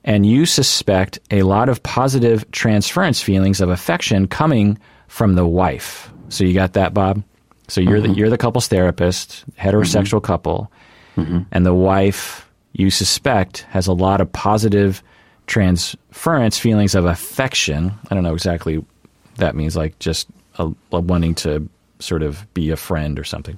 [0.08, 4.80] and you suspect a lot of positive transference feelings of affection coming
[5.10, 6.10] from the wife.
[6.30, 7.22] So you got that, Bob?
[7.68, 8.14] So you're mm-hmm.
[8.14, 10.26] the you're the couple's therapist, heterosexual mm-hmm.
[10.26, 10.72] couple,
[11.18, 11.40] mm-hmm.
[11.52, 15.04] and the wife you suspect has a lot of positive
[15.46, 17.92] transference feelings of affection.
[18.10, 18.84] I don't know exactly
[19.36, 21.68] that means, like just a, a wanting to
[22.00, 23.58] sort of be a friend or something.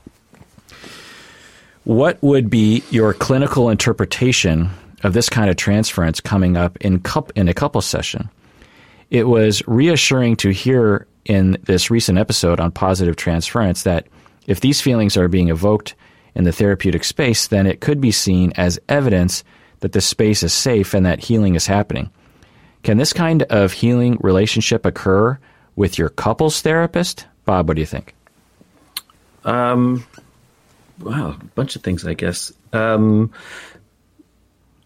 [1.83, 4.71] What would be your clinical interpretation
[5.03, 7.01] of this kind of transference coming up in,
[7.35, 8.29] in a couple session.
[9.09, 14.07] It was reassuring to hear in this recent episode on positive transference that
[14.47, 15.95] if these feelings are being evoked
[16.35, 19.43] in the therapeutic space, then it could be seen as evidence
[19.79, 22.09] that the space is safe and that healing is happening.
[22.83, 25.37] Can this kind of healing relationship occur
[25.75, 27.25] with your couples therapist?
[27.45, 28.13] Bob, what do you think?
[29.45, 30.05] Um,
[30.99, 32.51] wow, a bunch of things, I guess.
[32.73, 33.31] Um,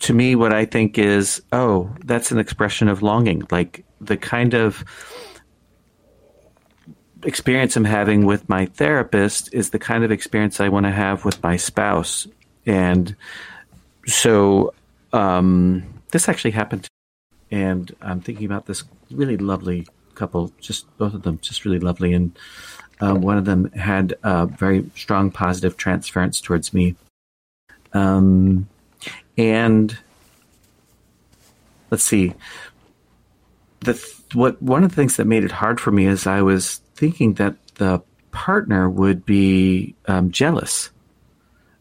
[0.03, 4.53] to me, what I think is, oh, that's an expression of longing, like the kind
[4.53, 4.83] of
[7.23, 11.23] experience I'm having with my therapist is the kind of experience I want to have
[11.23, 12.27] with my spouse.
[12.65, 13.15] And
[14.05, 14.73] so
[15.13, 16.85] um, this actually happened.
[17.49, 22.11] And I'm thinking about this really lovely couple, just both of them, just really lovely.
[22.11, 22.37] And
[22.99, 26.95] uh, one of them had a very strong positive transference towards me.
[27.93, 28.67] Um,
[29.37, 29.97] and
[31.89, 32.33] let's see,
[33.81, 33.93] the
[34.33, 37.35] what one of the things that made it hard for me is I was thinking
[37.35, 38.01] that the
[38.31, 40.89] partner would be um, jealous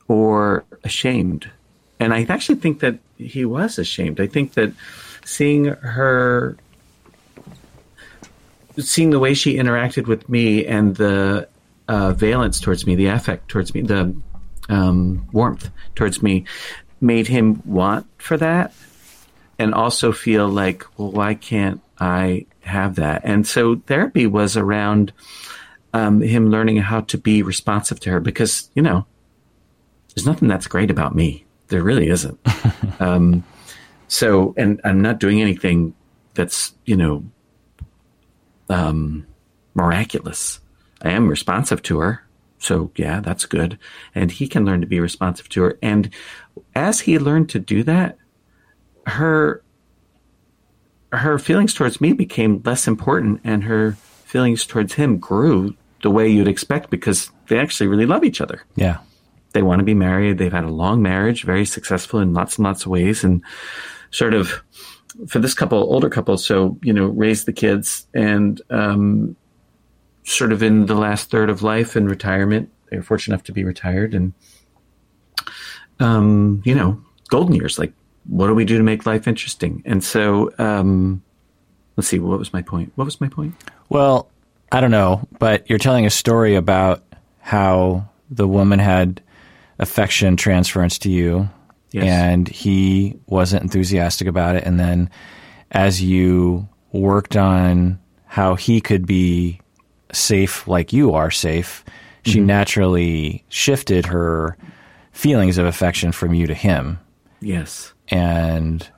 [0.09, 1.51] or ashamed,
[1.99, 4.21] and I actually think that he was ashamed.
[4.21, 4.73] I think that
[5.25, 6.57] seeing her,
[8.79, 11.49] seeing the way she interacted with me and the
[11.89, 14.15] uh, valence towards me, the affect towards me, the
[14.69, 16.45] um, warmth towards me,
[17.03, 18.73] made him want for that
[19.59, 23.23] and also feel like, well, why can't I have that?
[23.25, 25.13] And so therapy was around
[25.93, 29.05] um, him learning how to be responsive to her because, you know,
[30.15, 31.45] there's nothing that's great about me.
[31.69, 32.39] There really isn't.
[33.01, 33.45] um,
[34.09, 35.95] so, and I'm not doing anything
[36.35, 37.25] that's, you know,
[38.69, 39.27] um,
[39.75, 40.61] miraculous.
[41.03, 42.25] I am responsive to her.
[42.63, 43.79] So, yeah, that's good.
[44.15, 45.79] And he can learn to be responsive to her.
[45.83, 46.11] And
[46.75, 48.17] as he learned to do that,
[49.07, 49.63] her
[51.13, 56.27] her feelings towards me became less important and her feelings towards him grew the way
[56.29, 58.63] you'd expect because they actually really love each other.
[58.77, 58.99] Yeah.
[59.53, 60.39] They want to be married.
[60.39, 63.25] They've had a long marriage, very successful in lots and lots of ways.
[63.25, 63.43] And
[64.11, 64.63] sort of
[65.29, 69.37] for this couple, older couple, so, you know, raised the kids and um,
[70.25, 72.71] sort of in the last third of life and retirement.
[72.91, 74.33] They were fortunate enough to be retired and,
[75.99, 77.93] um, you know, golden years, like
[78.25, 79.83] what do we do to make life interesting?
[79.85, 81.23] And so, um,
[81.97, 82.93] let's see, what was my point?
[82.95, 83.55] What was my point?
[83.89, 84.31] Well,
[84.71, 87.03] I don't know, but you're telling a story about
[87.41, 89.23] how the woman had
[89.79, 91.49] affection transference to you,
[91.91, 92.05] yes.
[92.05, 94.65] and he wasn't enthusiastic about it.
[94.65, 95.11] And then,
[95.71, 99.61] as you worked on how he could be
[100.13, 101.85] safe like you are safe,
[102.25, 102.47] she mm-hmm.
[102.47, 104.57] naturally shifted her
[105.13, 106.99] feelings of affection from you to him.
[107.41, 108.89] Yes and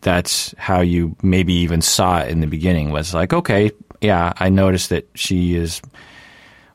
[0.00, 3.70] that's how you maybe even saw it in the beginning was like okay
[4.00, 5.80] yeah i noticed that she is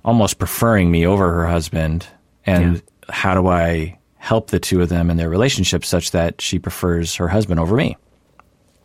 [0.04, 2.08] almost preferring me over her husband
[2.46, 2.82] and yeah.
[3.10, 7.14] how do i help the two of them in their relationship such that she prefers
[7.16, 7.98] her husband over me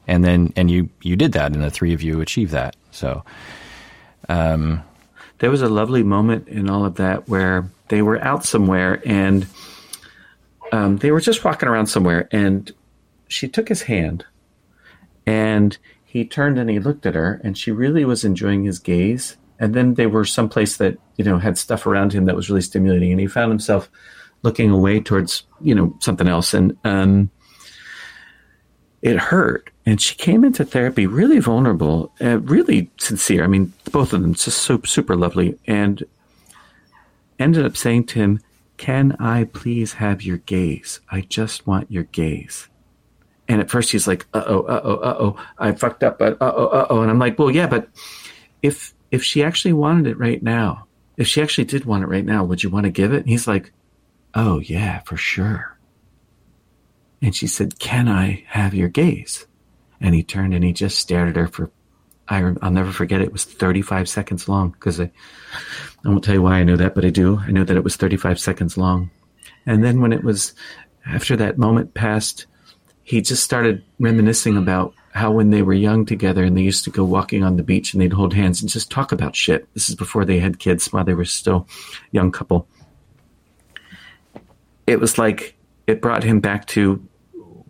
[0.06, 3.22] and then and you you did that and the three of you achieved that so
[4.30, 4.82] um,
[5.38, 9.46] there was a lovely moment in all of that where they were out somewhere and
[10.70, 12.72] um, they were just walking around somewhere and
[13.26, 14.24] she took his hand
[15.26, 19.36] and he turned and he looked at her and she really was enjoying his gaze.
[19.58, 22.62] And then they were someplace that you know had stuff around him that was really
[22.62, 23.90] stimulating and he found himself
[24.42, 26.54] looking away towards you know something else.
[26.54, 27.30] And um,
[29.02, 34.12] it hurt and she came into therapy really vulnerable uh, really sincere i mean both
[34.12, 36.04] of them just so super lovely and
[37.38, 38.40] ended up saying to him
[38.76, 42.68] can i please have your gaze i just want your gaze
[43.50, 46.40] and at first he's like, uh oh, uh oh, uh oh, I fucked up, but
[46.40, 47.02] uh oh, uh oh.
[47.02, 47.88] And I'm like, well, yeah, but
[48.62, 50.86] if if she actually wanted it right now,
[51.16, 53.22] if she actually did want it right now, would you want to give it?
[53.22, 53.72] And he's like,
[54.34, 55.76] oh yeah, for sure.
[57.20, 59.48] And she said, can I have your gaze?
[60.00, 61.70] And he turned and he just stared at her for,
[62.28, 63.24] I, will never forget it.
[63.24, 65.10] It was 35 seconds long because I,
[66.04, 67.38] I won't tell you why I know that, but I do.
[67.38, 69.10] I know that it was 35 seconds long.
[69.66, 70.54] And then when it was,
[71.06, 72.46] after that moment passed,
[73.02, 76.90] he just started reminiscing about how when they were young together and they used to
[76.90, 79.66] go walking on the beach and they'd hold hands and just talk about shit.
[79.74, 81.66] This is before they had kids, while they were still
[82.12, 82.68] young couple.
[84.86, 87.04] It was like it brought him back to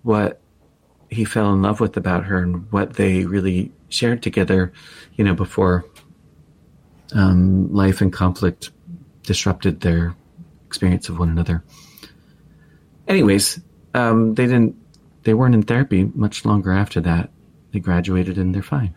[0.03, 0.40] what
[1.11, 4.73] he fell in love with about her and what they really shared together,
[5.15, 5.85] you know, before
[7.15, 8.71] um, life and conflict
[9.23, 10.15] disrupted their
[10.67, 11.65] experience of one another.
[13.09, 13.61] Anyways,
[13.95, 14.77] um, they didn't
[15.25, 17.31] they weren't in therapy much longer after that.
[17.73, 18.95] They graduated and they're fine.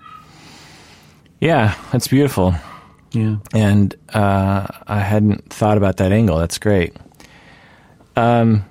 [1.41, 2.55] Yeah, that's beautiful.
[3.11, 3.38] Yeah.
[3.53, 6.38] And uh, I hadn't thought about that angle.
[6.38, 6.95] That's great.
[8.16, 8.66] Um,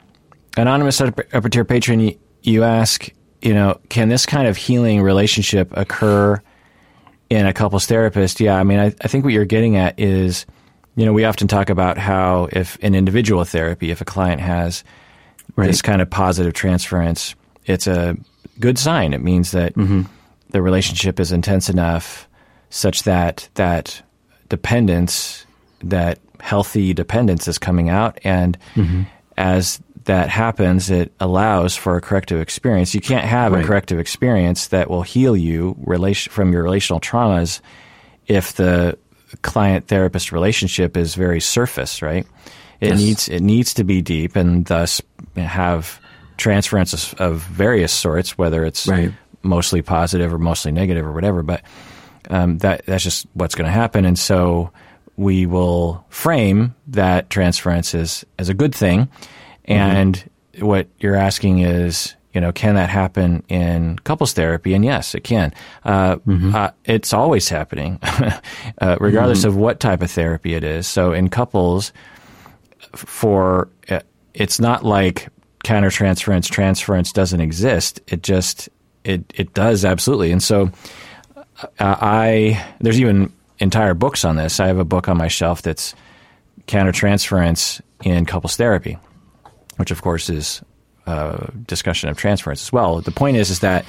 [0.56, 3.10] anonymous upper tier patron, you, you ask,
[3.42, 6.40] you know, can this kind of healing relationship occur
[7.28, 8.40] in a couples therapist?
[8.40, 10.46] Yeah, I mean, I, I think what you're getting at is,
[10.96, 14.84] you know, we often talk about how if in individual therapy, if a client has
[15.56, 15.66] right.
[15.66, 17.34] this kind of positive transference,
[17.66, 18.16] it's a
[18.60, 19.12] good sign.
[19.12, 20.02] It means that mm-hmm.
[20.50, 22.28] the relationship is intense enough
[22.70, 24.02] such that that
[24.48, 25.46] dependence,
[25.82, 28.18] that healthy dependence is coming out.
[28.24, 29.02] And mm-hmm.
[29.36, 32.94] as that happens, it allows for a corrective experience.
[32.94, 33.64] You can't have right.
[33.64, 37.60] a corrective experience that will heal you relation, from your relational traumas
[38.26, 38.98] if the
[39.42, 42.26] client therapist relationship is very surface, right?
[42.80, 42.98] It yes.
[42.98, 45.00] needs it needs to be deep and thus
[45.36, 46.00] have
[46.36, 49.12] transference of various sorts, whether it's right.
[49.42, 51.42] mostly positive or mostly negative or whatever.
[51.42, 51.62] But
[52.28, 54.72] um, that that's just what's going to happen, and so
[55.16, 59.08] we will frame that transference as as a good thing.
[59.68, 59.72] Mm-hmm.
[59.72, 60.14] And
[60.54, 60.66] mm-hmm.
[60.66, 64.74] what you're asking is, you know, can that happen in couples therapy?
[64.74, 65.52] And yes, it can.
[65.84, 66.54] Uh, mm-hmm.
[66.54, 69.48] uh, it's always happening, uh, regardless mm-hmm.
[69.48, 70.86] of what type of therapy it is.
[70.86, 71.92] So in couples,
[72.94, 74.00] for uh,
[74.34, 75.28] it's not like
[75.64, 78.00] countertransference, transference doesn't exist.
[78.08, 78.68] It just
[79.04, 80.32] it it does absolutely.
[80.32, 80.70] And so
[81.78, 84.60] uh, I there's even entire books on this.
[84.60, 85.94] I have a book on my shelf that's
[86.66, 88.98] countertransference in couples therapy,
[89.82, 90.62] which of course is
[91.08, 93.00] a discussion of transference as well.
[93.00, 93.84] The point is, is that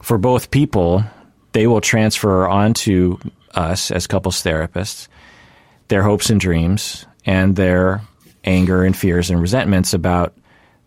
[0.00, 1.02] for both people,
[1.50, 3.18] they will transfer onto
[3.52, 5.08] us as couples therapists
[5.88, 8.02] their hopes and dreams and their
[8.44, 10.32] anger and fears and resentments about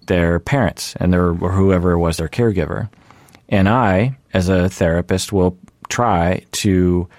[0.08, 2.90] their parents and their or whoever was their caregiver.
[3.50, 5.58] And I, as a therapist, will
[5.90, 7.10] try to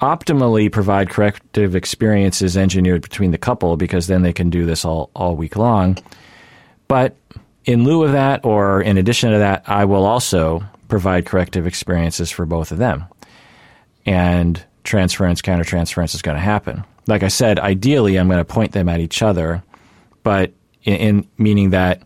[0.00, 5.10] optimally provide corrective experiences engineered between the couple because then they can do this all,
[5.14, 5.98] all week long.
[6.92, 7.16] But
[7.64, 12.30] in lieu of that, or in addition to that, I will also provide corrective experiences
[12.30, 13.06] for both of them.
[14.04, 16.84] And transference, countertransference is going to happen.
[17.06, 19.62] Like I said, ideally, I'm going to point them at each other,
[20.22, 22.02] but in, in meaning that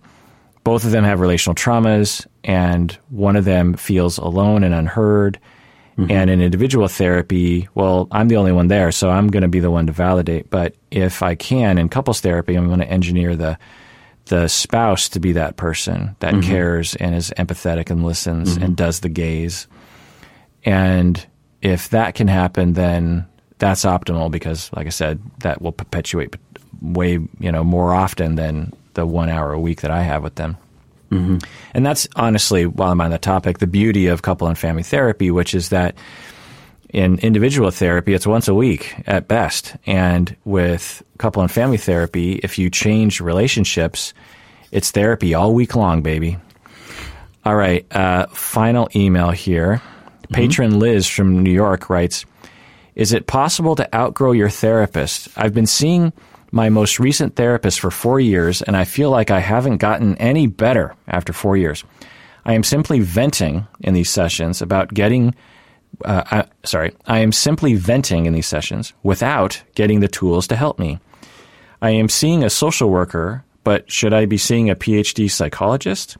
[0.63, 5.41] both of them have relational traumas, and one of them feels alone and unheard.
[5.99, 6.13] Mm-hmm.
[6.13, 9.59] And in individual therapy, well, I'm the only one there, so I'm going to be
[9.59, 10.49] the one to validate.
[10.49, 13.59] But if I can, in couples therapy, I'm going to engineer the
[14.27, 16.49] the spouse to be that person that mm-hmm.
[16.49, 18.65] cares and is empathetic and listens mm-hmm.
[18.65, 19.67] and does the gaze.
[20.65, 21.25] And
[21.63, 23.27] if that can happen, then
[23.59, 26.37] that's optimal because, like I said, that will perpetuate
[26.83, 30.35] way you know more often than the one hour a week that I have with
[30.35, 30.57] them.
[31.11, 31.39] Mm-hmm.
[31.75, 35.31] And that's honestly, while I'm on the topic, the beauty of couple and family therapy,
[35.31, 35.95] which is that
[36.91, 39.77] in individual therapy, it's once a week at best.
[39.87, 44.15] And with couple and family therapy, if you change relationships,
[44.73, 46.39] it's therapy all week long, baby.
[47.45, 49.75] All right, uh, final email here.
[49.75, 50.35] Mm-hmm.
[50.35, 52.25] Patron Liz from New York writes
[52.95, 55.29] Is it possible to outgrow your therapist?
[55.37, 56.13] I've been seeing
[56.53, 60.47] my most recent therapist for four years, and I feel like I haven't gotten any
[60.47, 61.85] better after four years.
[62.45, 65.35] I am simply venting in these sessions about getting
[66.05, 70.57] uh, I, sorry, I am simply venting in these sessions without getting the tools to
[70.57, 70.99] help me.
[71.83, 76.17] I am seeing a social worker, but should I be seeing a PhD psychologist?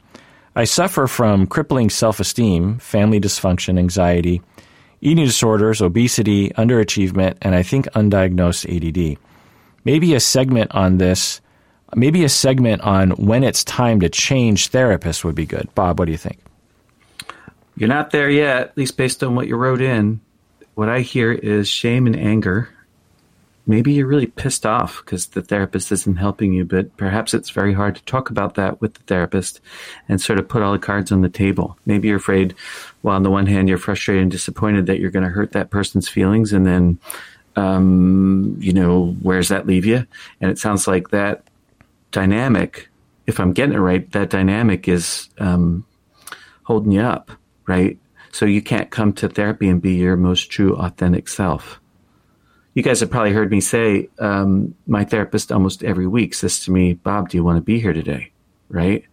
[0.55, 4.41] I suffer from crippling self esteem, family dysfunction, anxiety,
[5.01, 9.19] eating disorders, obesity, underachievement, and I think undiagnosed ADD.
[9.85, 11.41] Maybe a segment on this,
[11.95, 15.69] maybe a segment on when it's time to change therapists would be good.
[15.75, 16.39] Bob, what do you think?
[17.77, 20.21] You're not there yet, at least based on what you wrote in.
[20.75, 22.71] What I hear is shame and anger.
[23.67, 27.75] Maybe you're really pissed off because the therapist isn't helping you, but perhaps it's very
[27.75, 29.61] hard to talk about that with the therapist
[30.09, 31.77] and sort of put all the cards on the table.
[31.85, 32.55] Maybe you're afraid,
[33.03, 35.71] well, on the one hand, you're frustrated and disappointed that you're going to hurt that
[35.71, 36.99] person's feelings, and then,
[37.57, 40.07] um, you know, where's that leave you?
[40.41, 41.43] And it sounds like that
[42.13, 42.89] dynamic,
[43.27, 45.85] if I'm getting it right, that dynamic is um,
[46.63, 47.33] holding you up
[47.67, 47.99] right?
[48.33, 51.81] So you can't come to therapy and be your most true, authentic self.
[52.75, 56.71] You guys have probably heard me say, um, my therapist almost every week says to
[56.71, 58.33] me, Bob, do you want to be here today?
[58.69, 59.05] Right?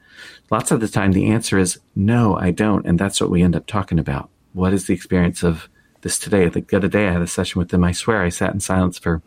[0.51, 2.85] Lots of the time, the answer is no, I don't.
[2.85, 4.29] And that's what we end up talking about.
[4.51, 5.69] What is the experience of
[6.01, 6.49] this today?
[6.49, 7.83] The other day, I had a session with him.
[7.83, 9.21] I swear I sat in silence for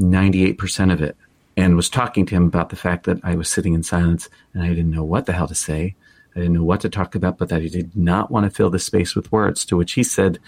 [0.00, 1.16] 98% of it
[1.56, 4.62] and was talking to him about the fact that I was sitting in silence and
[4.62, 5.96] I didn't know what the hell to say.
[6.36, 8.68] I didn't know what to talk about, but that he did not want to fill
[8.68, 9.64] the space with words.
[9.64, 10.38] To which he said,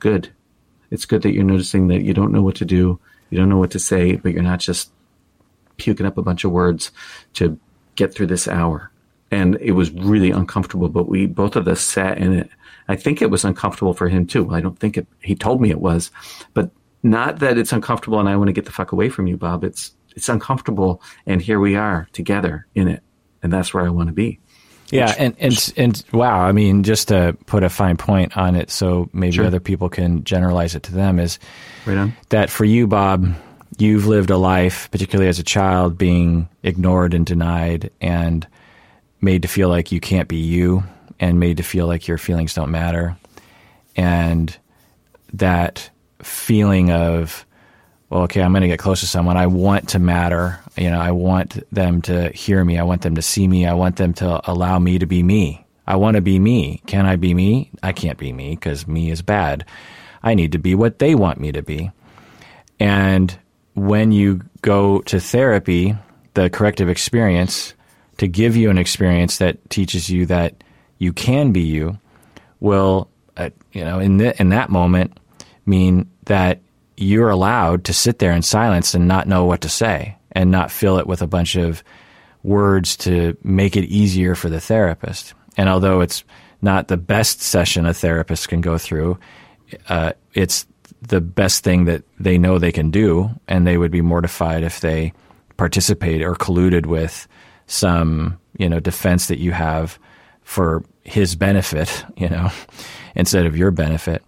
[0.00, 0.30] Good.
[0.90, 2.98] It's good that you're noticing that you don't know what to do,
[3.30, 4.90] you don't know what to say, but you're not just
[5.76, 6.90] puking up a bunch of words
[7.34, 7.58] to
[7.94, 8.90] get through this hour.
[9.30, 12.50] And it was really uncomfortable, but we both of us sat in it.
[12.88, 14.52] I think it was uncomfortable for him too.
[14.52, 16.10] I don't think it, he told me it was,
[16.54, 16.70] but
[17.02, 19.64] not that it's uncomfortable and I want to get the fuck away from you, Bob.
[19.64, 21.02] It's, it's uncomfortable.
[21.26, 23.02] And here we are together in it.
[23.42, 24.40] And that's where I want to be.
[24.90, 28.70] Yeah, and, and and wow, I mean, just to put a fine point on it,
[28.70, 29.46] so maybe Sure.
[29.46, 31.38] other people can generalize it to them is
[31.84, 33.34] Right that for you, Bob,
[33.78, 38.46] you've lived a life, particularly as a child, being ignored and denied, and
[39.20, 40.84] made to feel like you can't be you,
[41.18, 43.16] and made to feel like your feelings don't matter,
[43.96, 44.56] and
[45.32, 45.90] that
[46.22, 47.44] feeling of
[48.08, 49.36] well, okay, I'm going to get close to someone.
[49.36, 50.60] I want to matter.
[50.76, 52.78] You know, I want them to hear me.
[52.78, 53.66] I want them to see me.
[53.66, 55.64] I want them to allow me to be me.
[55.86, 56.82] I want to be me.
[56.86, 57.70] Can I be me?
[57.82, 59.64] I can't be me because me is bad.
[60.22, 61.90] I need to be what they want me to be.
[62.78, 63.36] And
[63.74, 65.96] when you go to therapy,
[66.34, 67.74] the corrective experience
[68.18, 70.62] to give you an experience that teaches you that
[70.98, 71.98] you can be you
[72.60, 75.18] will, uh, you know, in in that moment
[75.64, 76.60] mean that
[76.96, 80.70] you're allowed to sit there in silence and not know what to say and not
[80.70, 81.82] fill it with a bunch of
[82.42, 85.32] words to make it easier for the therapist.
[85.56, 86.24] And although it's
[86.60, 89.18] not the best session a therapist can go through,
[89.88, 90.66] uh, it's
[91.00, 94.80] the best thing that they know they can do, and they would be mortified if
[94.80, 95.14] they
[95.56, 97.26] participate or colluded with
[97.66, 99.98] some you know defense that you have
[100.42, 102.50] for his benefit, you know,
[103.14, 104.22] instead of your benefit.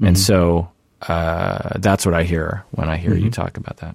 [0.00, 0.68] And so
[1.02, 3.94] uh, that's what I hear when I hear you talk about that.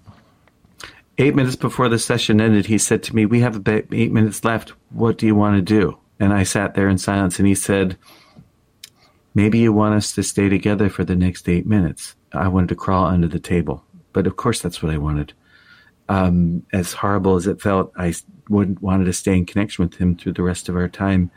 [1.20, 4.44] Eight minutes before the session ended, he said to me, We have about eight minutes
[4.44, 4.74] left.
[4.92, 5.98] What do you want to do?
[6.20, 7.98] And I sat there in silence, and he said,
[9.34, 12.16] Maybe you want us to stay together for the next eight minutes.
[12.34, 13.84] I wanted to crawl under the table.
[14.14, 15.34] But of course, that's what I wanted.
[16.10, 18.14] Um, as horrible as it felt, I
[18.50, 21.32] would, wanted to stay in connection with him through the rest of our time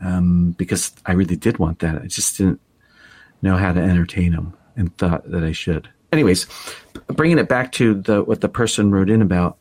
[0.00, 2.00] um, because I really did want that.
[2.02, 2.60] I just didn't
[3.42, 5.88] know how to entertain him and thought that I should.
[6.12, 6.46] Anyways,
[7.08, 9.58] bringing it back to the what the person wrote in about,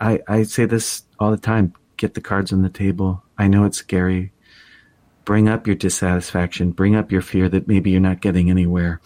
[0.00, 3.22] I, I say this all the time: get the cards on the table.
[3.38, 4.32] I know it's scary.
[5.24, 6.72] Bring up your dissatisfaction.
[6.72, 9.00] Bring up your fear that maybe you're not getting anywhere.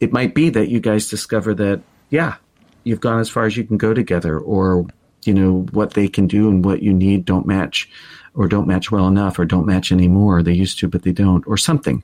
[0.00, 2.34] It might be that you guys discover that, yeah,
[2.82, 4.86] you've gone as far as you can go together, or
[5.24, 7.88] you know what they can do and what you need don't match,
[8.34, 10.42] or don't match well enough, or don't match anymore.
[10.42, 12.02] They used to, but they don't, or something.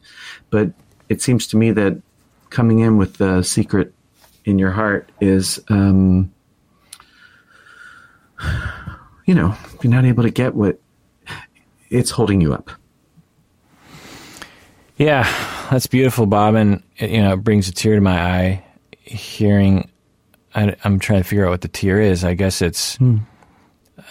[0.50, 0.70] But
[1.08, 2.00] it seems to me that
[2.50, 3.92] coming in with the secret
[4.44, 6.32] in your heart is, um,
[9.26, 10.78] you know, you're not able to get what
[11.90, 12.70] it's holding you up.
[14.96, 15.22] Yeah,
[15.70, 18.64] that's beautiful, Bob, and you know it brings a tear to my eye
[19.02, 19.90] hearing.
[20.54, 22.24] I, am trying to figure out what the tear is.
[22.24, 22.98] I guess it's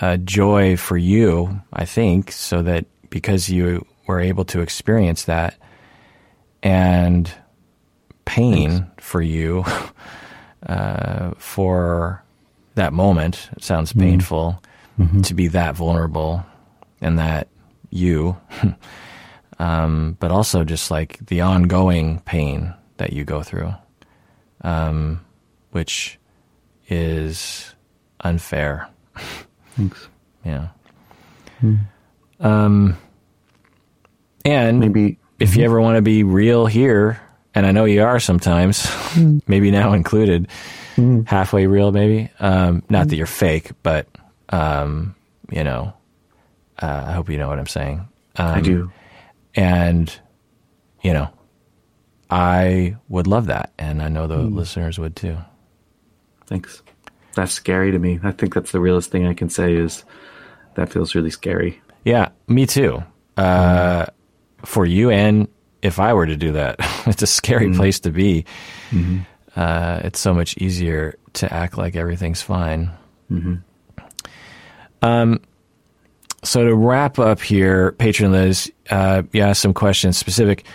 [0.02, 1.62] a joy for you.
[1.74, 5.56] I think so that because you were able to experience that,
[6.64, 7.30] and
[8.28, 9.64] pain for you
[10.68, 12.24] uh, for
[12.76, 13.50] that moment.
[13.58, 14.62] It sounds painful
[15.24, 16.46] to be that vulnerable
[17.02, 17.48] and that
[17.90, 18.38] you.
[19.60, 23.74] um, but also just like the ongoing pain that you go through,
[24.62, 25.22] um,
[25.72, 26.20] which
[26.90, 27.76] is
[28.22, 28.90] unfair.
[29.76, 30.08] Thanks.
[30.46, 30.68] Yeah.
[32.40, 32.96] Um,
[34.46, 37.20] and Maybe if you ever want to be real here,
[37.58, 38.88] and I know you are sometimes,
[39.48, 40.48] maybe now included,
[41.26, 42.30] halfway real, maybe.
[42.40, 44.08] Um, not that you're fake, but
[44.50, 45.16] um,
[45.50, 45.92] you know,
[46.80, 48.08] uh, I hope you know what I'm saying.
[48.36, 48.92] Um, I do.
[49.56, 50.20] and
[51.02, 51.30] you know,
[52.30, 55.38] I would love that, and I know the listeners would too.
[56.46, 56.84] Thanks.
[57.34, 58.20] That's scary to me.
[58.22, 60.04] I think that's the realest thing I can say is
[60.76, 61.82] that feels really scary.
[62.06, 63.04] Yeah, me too.
[63.36, 64.06] Uh,
[64.64, 65.48] for you, and
[65.82, 66.76] if I were to do that,
[67.08, 68.46] it's a scary place to be.
[69.56, 72.92] Uh, it's so much easier to act like everything's fine.
[75.02, 75.40] Um,
[76.44, 80.66] so to wrap up here, patron Liz, uh, you asked some questions specific.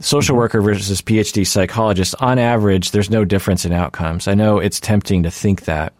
[0.00, 2.16] Social worker versus PhD psychologist.
[2.18, 4.26] On average, there's no difference in outcomes.
[4.26, 5.92] I know it's tempting to think that,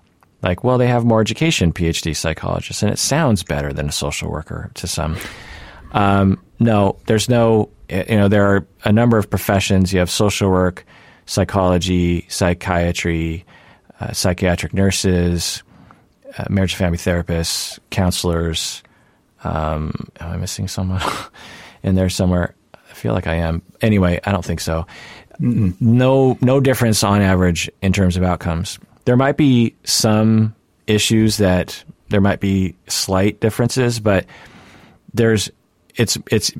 [0.43, 4.29] like, well, they have more education, PhD psychologists, and it sounds better than a social
[4.29, 5.17] worker to some.
[5.93, 9.93] Um, no, there's no, you know, there are a number of professions.
[9.93, 10.85] You have social work,
[11.27, 13.45] psychology, psychiatry,
[14.01, 15.63] uh, psychiatric nurses,
[16.39, 18.83] uh, marriage and family therapists, counselors.
[19.45, 21.03] Um, am I missing someone
[21.83, 22.55] in there somewhere?
[22.75, 23.63] I feel like I am.
[23.81, 24.87] Anyway, I don't think so.
[25.39, 28.79] No, no difference on average in terms of outcomes.
[29.05, 30.55] There might be some
[30.87, 34.27] issues that there might be slight differences, but
[35.15, 35.51] there's
[35.97, 36.53] it's it's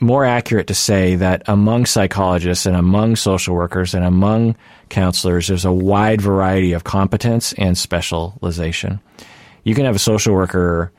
[0.00, 4.56] more accurate to say that among psychologists and among social workers and among
[4.88, 9.00] counselors, there's a wide variety of competence and specialization.
[9.64, 10.92] You can have a social worker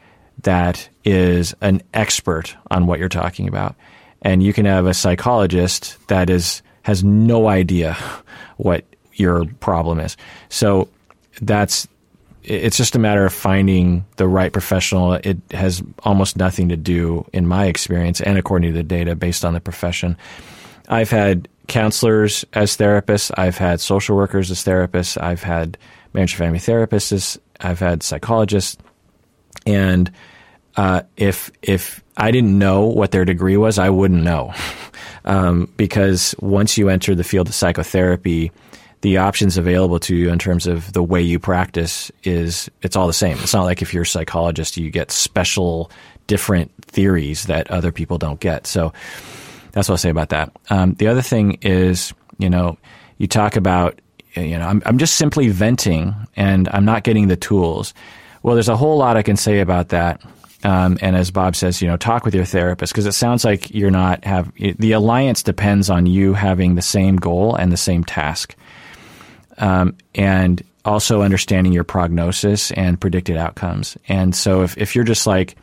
[0.43, 3.75] that is an expert on what you're talking about,
[4.21, 7.93] and you can have a psychologist that is has no idea
[8.57, 10.17] what your problem is.
[10.49, 10.89] So
[11.41, 11.87] that's
[12.49, 15.13] it's just a matter of finding the right professional.
[15.13, 19.45] It has almost nothing to do, in my experience, and according to the data, based
[19.45, 20.17] on the profession.
[20.87, 23.31] I've had counselors as therapists.
[23.37, 25.21] I've had social workers as therapists.
[25.21, 25.77] I've had
[26.13, 27.11] marriage and family therapists.
[27.13, 28.77] As, I've had psychologists.
[29.67, 30.11] And
[30.75, 34.53] uh, if if I didn't know what their degree was, I wouldn't know,
[35.25, 38.51] um, because once you enter the field of psychotherapy,
[39.01, 43.07] the options available to you in terms of the way you practice is it's all
[43.07, 43.37] the same.
[43.39, 45.89] It's not like if you're a psychologist, you get special
[46.27, 48.67] different theories that other people don't get.
[48.67, 48.93] So
[49.71, 50.51] that's what I'll say about that.
[50.69, 52.77] Um, the other thing is, you know,
[53.17, 53.99] you talk about,
[54.35, 57.93] you know, I'm, I'm just simply venting and I'm not getting the tools.
[58.43, 60.21] Well, there's a whole lot I can say about that.
[60.63, 63.73] Um, and as Bob says, you know, talk with your therapist because it sounds like
[63.73, 68.03] you're not have the alliance depends on you having the same goal and the same
[68.03, 68.55] task
[69.59, 73.97] um, and also understanding your prognosis and predicted outcomes.
[74.07, 75.55] And so if, if you're just like,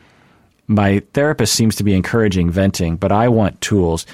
[0.69, 4.07] my therapist seems to be encouraging venting, but I want tools,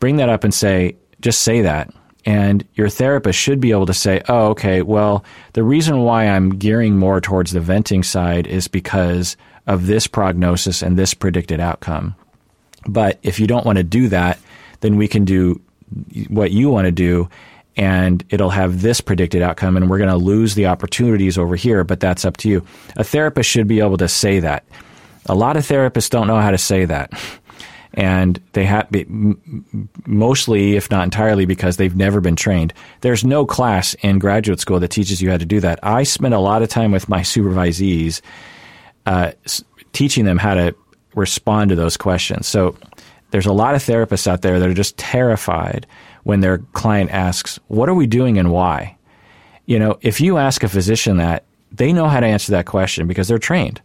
[0.00, 1.92] bring that up and say, just say that.
[2.24, 5.24] And your therapist should be able to say, oh, okay, well,
[5.54, 9.36] the reason why I'm gearing more towards the venting side is because
[9.66, 12.14] of this prognosis and this predicted outcome.
[12.86, 14.38] But if you don't want to do that,
[14.80, 15.60] then we can do
[16.28, 17.28] what you want to do
[17.76, 21.84] and it'll have this predicted outcome and we're going to lose the opportunities over here
[21.84, 22.64] but that's up to you.
[22.96, 24.64] A therapist should be able to say that.
[25.26, 27.12] A lot of therapists don't know how to say that.
[27.94, 28.88] And they have
[30.06, 32.72] mostly if not entirely because they've never been trained.
[33.02, 35.78] There's no class in graduate school that teaches you how to do that.
[35.82, 38.22] I spent a lot of time with my supervisees
[39.04, 39.32] uh,
[39.92, 40.74] teaching them how to
[41.14, 42.46] respond to those questions.
[42.46, 42.76] So
[43.32, 45.86] there's a lot of therapists out there that are just terrified
[46.22, 48.96] when their client asks, What are we doing and why?
[49.66, 53.08] You know, if you ask a physician that, they know how to answer that question
[53.08, 53.80] because they're trained.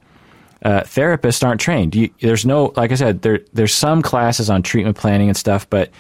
[0.64, 1.96] Uh, therapists aren't trained.
[1.96, 5.70] You, there's no, like I said, there, there's some classes on treatment planning and stuff,
[5.70, 5.92] but,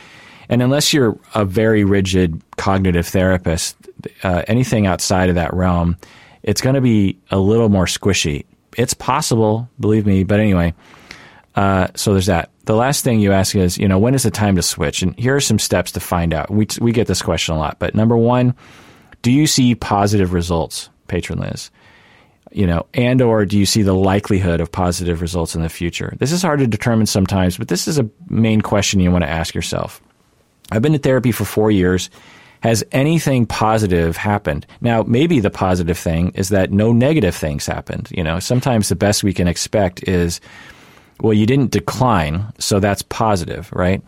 [0.49, 3.77] and unless you're a very rigid cognitive therapist,
[4.23, 5.95] uh, anything outside of that realm,
[6.43, 8.45] it's going to be a little more squishy.
[8.75, 10.73] It's possible, believe me, but anyway,
[11.57, 12.51] uh, so there's that.
[12.65, 15.01] The last thing you ask is, you know, when is the time to switch?
[15.01, 16.51] And here are some steps to find out.
[16.51, 18.53] We, we get this question a lot, but number one,
[19.23, 21.71] do you see positive results, patron Liz?
[22.51, 26.15] You know, and or do you see the likelihood of positive results in the future?
[26.19, 29.29] This is hard to determine sometimes, but this is a main question you want to
[29.29, 29.99] ask yourself.
[30.71, 32.11] I've been in therapy for four years.
[32.61, 34.67] Has anything positive happened?
[34.79, 38.09] Now, maybe the positive thing is that no negative things happened.
[38.11, 40.39] You know, sometimes the best we can expect is
[41.21, 44.01] well, you didn't decline, so that's positive, right?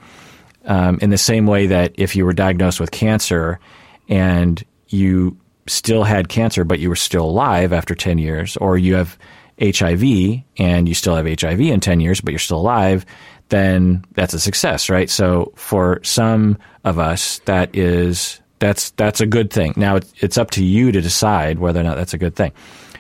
[0.65, 3.60] Um, in the same way that if you were diagnosed with cancer
[4.07, 5.38] and you
[5.68, 9.18] still had cancer, but you were still alive after 10 years, or you have
[9.61, 13.06] HIV and you still have HIV in 10 years, but you're still alive,
[13.49, 15.10] then that's a success, right?
[15.10, 19.73] So for some of us, that is, that's, that's a good thing.
[19.76, 22.52] Now it's up to you to decide whether or not that's a good thing.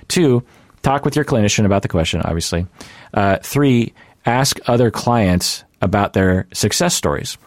[0.07, 0.43] Two,
[0.81, 2.65] talk with your clinician about the question, obviously.
[3.13, 3.93] Uh, three,
[4.25, 7.37] ask other clients about their success stories.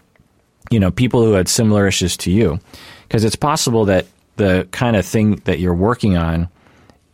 [0.71, 2.61] You know, people who had similar issues to you.
[3.07, 4.07] Because it's possible that
[4.37, 6.49] the kind of thing that you're working on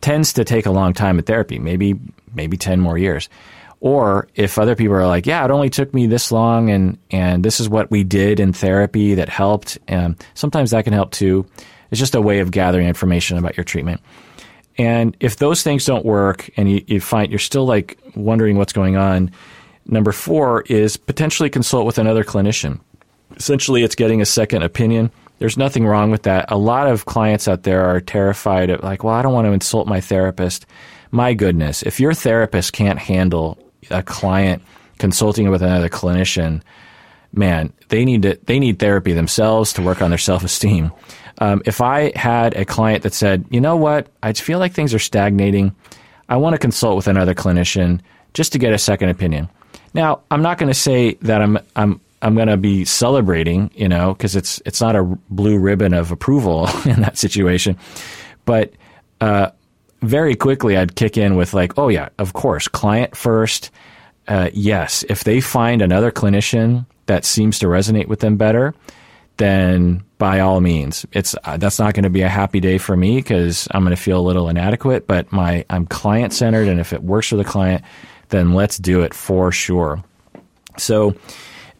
[0.01, 1.99] tends to take a long time in therapy, maybe
[2.33, 3.27] maybe 10 more years.
[3.81, 7.43] Or if other people are like, yeah, it only took me this long and, and
[7.43, 11.45] this is what we did in therapy that helped, um, sometimes that can help too.
[11.89, 14.01] It's just a way of gathering information about your treatment.
[14.79, 18.71] And if those things don't work and you, you find you're still like wondering what's
[18.71, 19.29] going on,
[19.85, 22.79] number four is potentially consult with another clinician.
[23.35, 25.11] Essentially, it's getting a second opinion.
[25.39, 26.49] There's nothing wrong with that.
[26.49, 29.51] A lot of clients out there are terrified of, like, well, I don't want to
[29.51, 30.65] insult my therapist.
[31.11, 33.57] My goodness, if your therapist can't handle
[33.91, 34.63] a client
[34.97, 36.61] consulting with another clinician,
[37.33, 40.91] man, they need to, they need therapy themselves to work on their self esteem.
[41.39, 44.93] Um, if I had a client that said, you know what, I feel like things
[44.93, 45.73] are stagnating,
[46.27, 48.01] I want to consult with another clinician
[48.33, 49.49] just to get a second opinion.
[49.93, 53.87] Now, I'm not going to say that I'm I'm I'm going to be celebrating, you
[53.87, 57.77] know, because it's it's not a blue ribbon of approval in that situation,
[58.45, 58.73] but
[59.21, 59.49] uh,
[60.01, 63.71] very quickly I'd kick in with like, oh yeah, of course, client first.
[64.27, 68.75] Uh, yes, if they find another clinician that seems to resonate with them better,
[69.39, 72.95] then by all means, it's uh, that's not going to be a happy day for
[72.95, 75.07] me because I'm going to feel a little inadequate.
[75.07, 77.83] But my I'm client centered, and if it works for the client,
[78.29, 80.03] then let's do it for sure.
[80.77, 81.15] So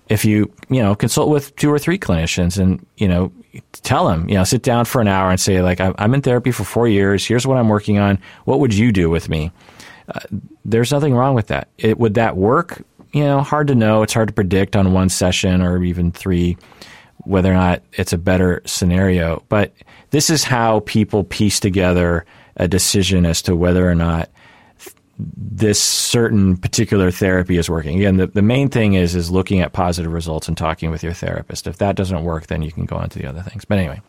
[0.10, 3.31] if you, you know, consult with two or three clinicians and, you know,
[3.73, 6.52] tell them, you know, sit down for an hour and say, like, I'm in therapy
[6.52, 7.26] for four years.
[7.26, 8.19] Here's what I'm working on.
[8.45, 9.52] What would you do with me?
[10.07, 10.19] Uh,
[10.65, 11.69] there's nothing wrong with that.
[11.77, 12.84] It, would that work?
[13.14, 14.02] You know, hard to know.
[14.02, 16.57] It's hard to predict on one session or even three
[17.30, 19.43] whether or not it's a better scenario.
[19.49, 19.73] But
[20.10, 22.26] this is how people piece together
[22.57, 24.30] a decision as to whether or not
[25.18, 27.97] this certain particular therapy is working.
[27.97, 31.14] Again, the, the main thing is is looking at positive results and talking with your
[31.14, 31.68] therapist.
[31.68, 33.64] If that doesn't work, then you can go on to the other things.
[33.64, 34.01] But anyway.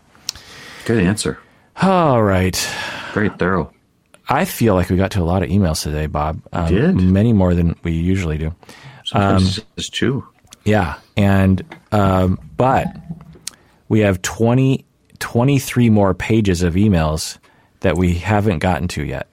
[0.87, 1.39] Good answer.
[1.83, 2.57] All right.
[3.13, 3.73] Very thorough.
[4.29, 6.41] I feel like we got to a lot of emails today, Bob.
[6.53, 6.97] Um, did.
[6.97, 8.55] Many more than we usually do.
[9.05, 10.27] Sometimes um, it's true.
[10.71, 10.95] Yeah.
[11.17, 12.87] And, um, but
[13.89, 14.85] we have 20,
[15.19, 17.39] 23 more pages of emails
[17.81, 19.29] that we haven't gotten to yet.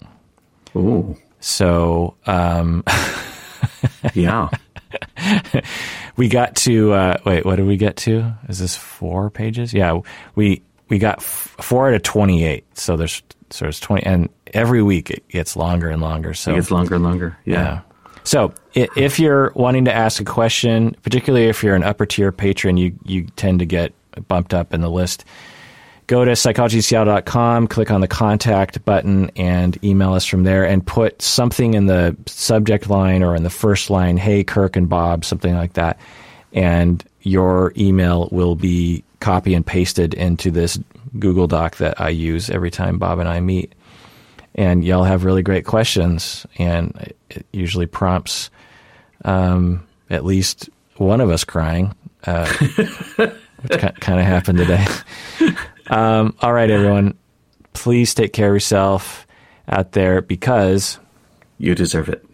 [0.75, 1.15] Ooh.
[1.39, 2.83] So, um,
[4.15, 4.49] yeah.
[6.15, 8.33] we got to, uh, wait, what did we get to?
[8.49, 9.73] Is this four pages?
[9.73, 9.99] Yeah.
[10.33, 12.65] We, we got f- four out of 28.
[12.75, 16.33] So there's, so there's 20, and every week it gets longer and longer.
[16.33, 17.37] So it gets longer and longer.
[17.45, 17.53] Yeah.
[17.53, 17.81] yeah.
[18.27, 22.75] So if you're wanting to ask a question, particularly if you're an upper tier patron,
[22.75, 23.93] you, you tend to get
[24.27, 25.23] bumped up in the list.
[26.07, 31.21] Go to psychologyinseattle.com, click on the contact button, and email us from there and put
[31.21, 35.55] something in the subject line or in the first line, hey, Kirk and Bob, something
[35.55, 35.97] like that.
[36.51, 40.77] And your email will be copy and pasted into this
[41.17, 43.73] Google Doc that I use every time Bob and I meet.
[44.57, 48.49] And y'all have really great questions, and it usually prompts
[49.23, 51.93] um, at least one of us crying.
[52.25, 52.51] Uh,
[53.61, 54.85] which kind of happened today.
[55.89, 57.17] Um, all right, everyone.
[57.71, 59.25] Please take care of yourself
[59.69, 60.99] out there because
[61.57, 62.25] you deserve it.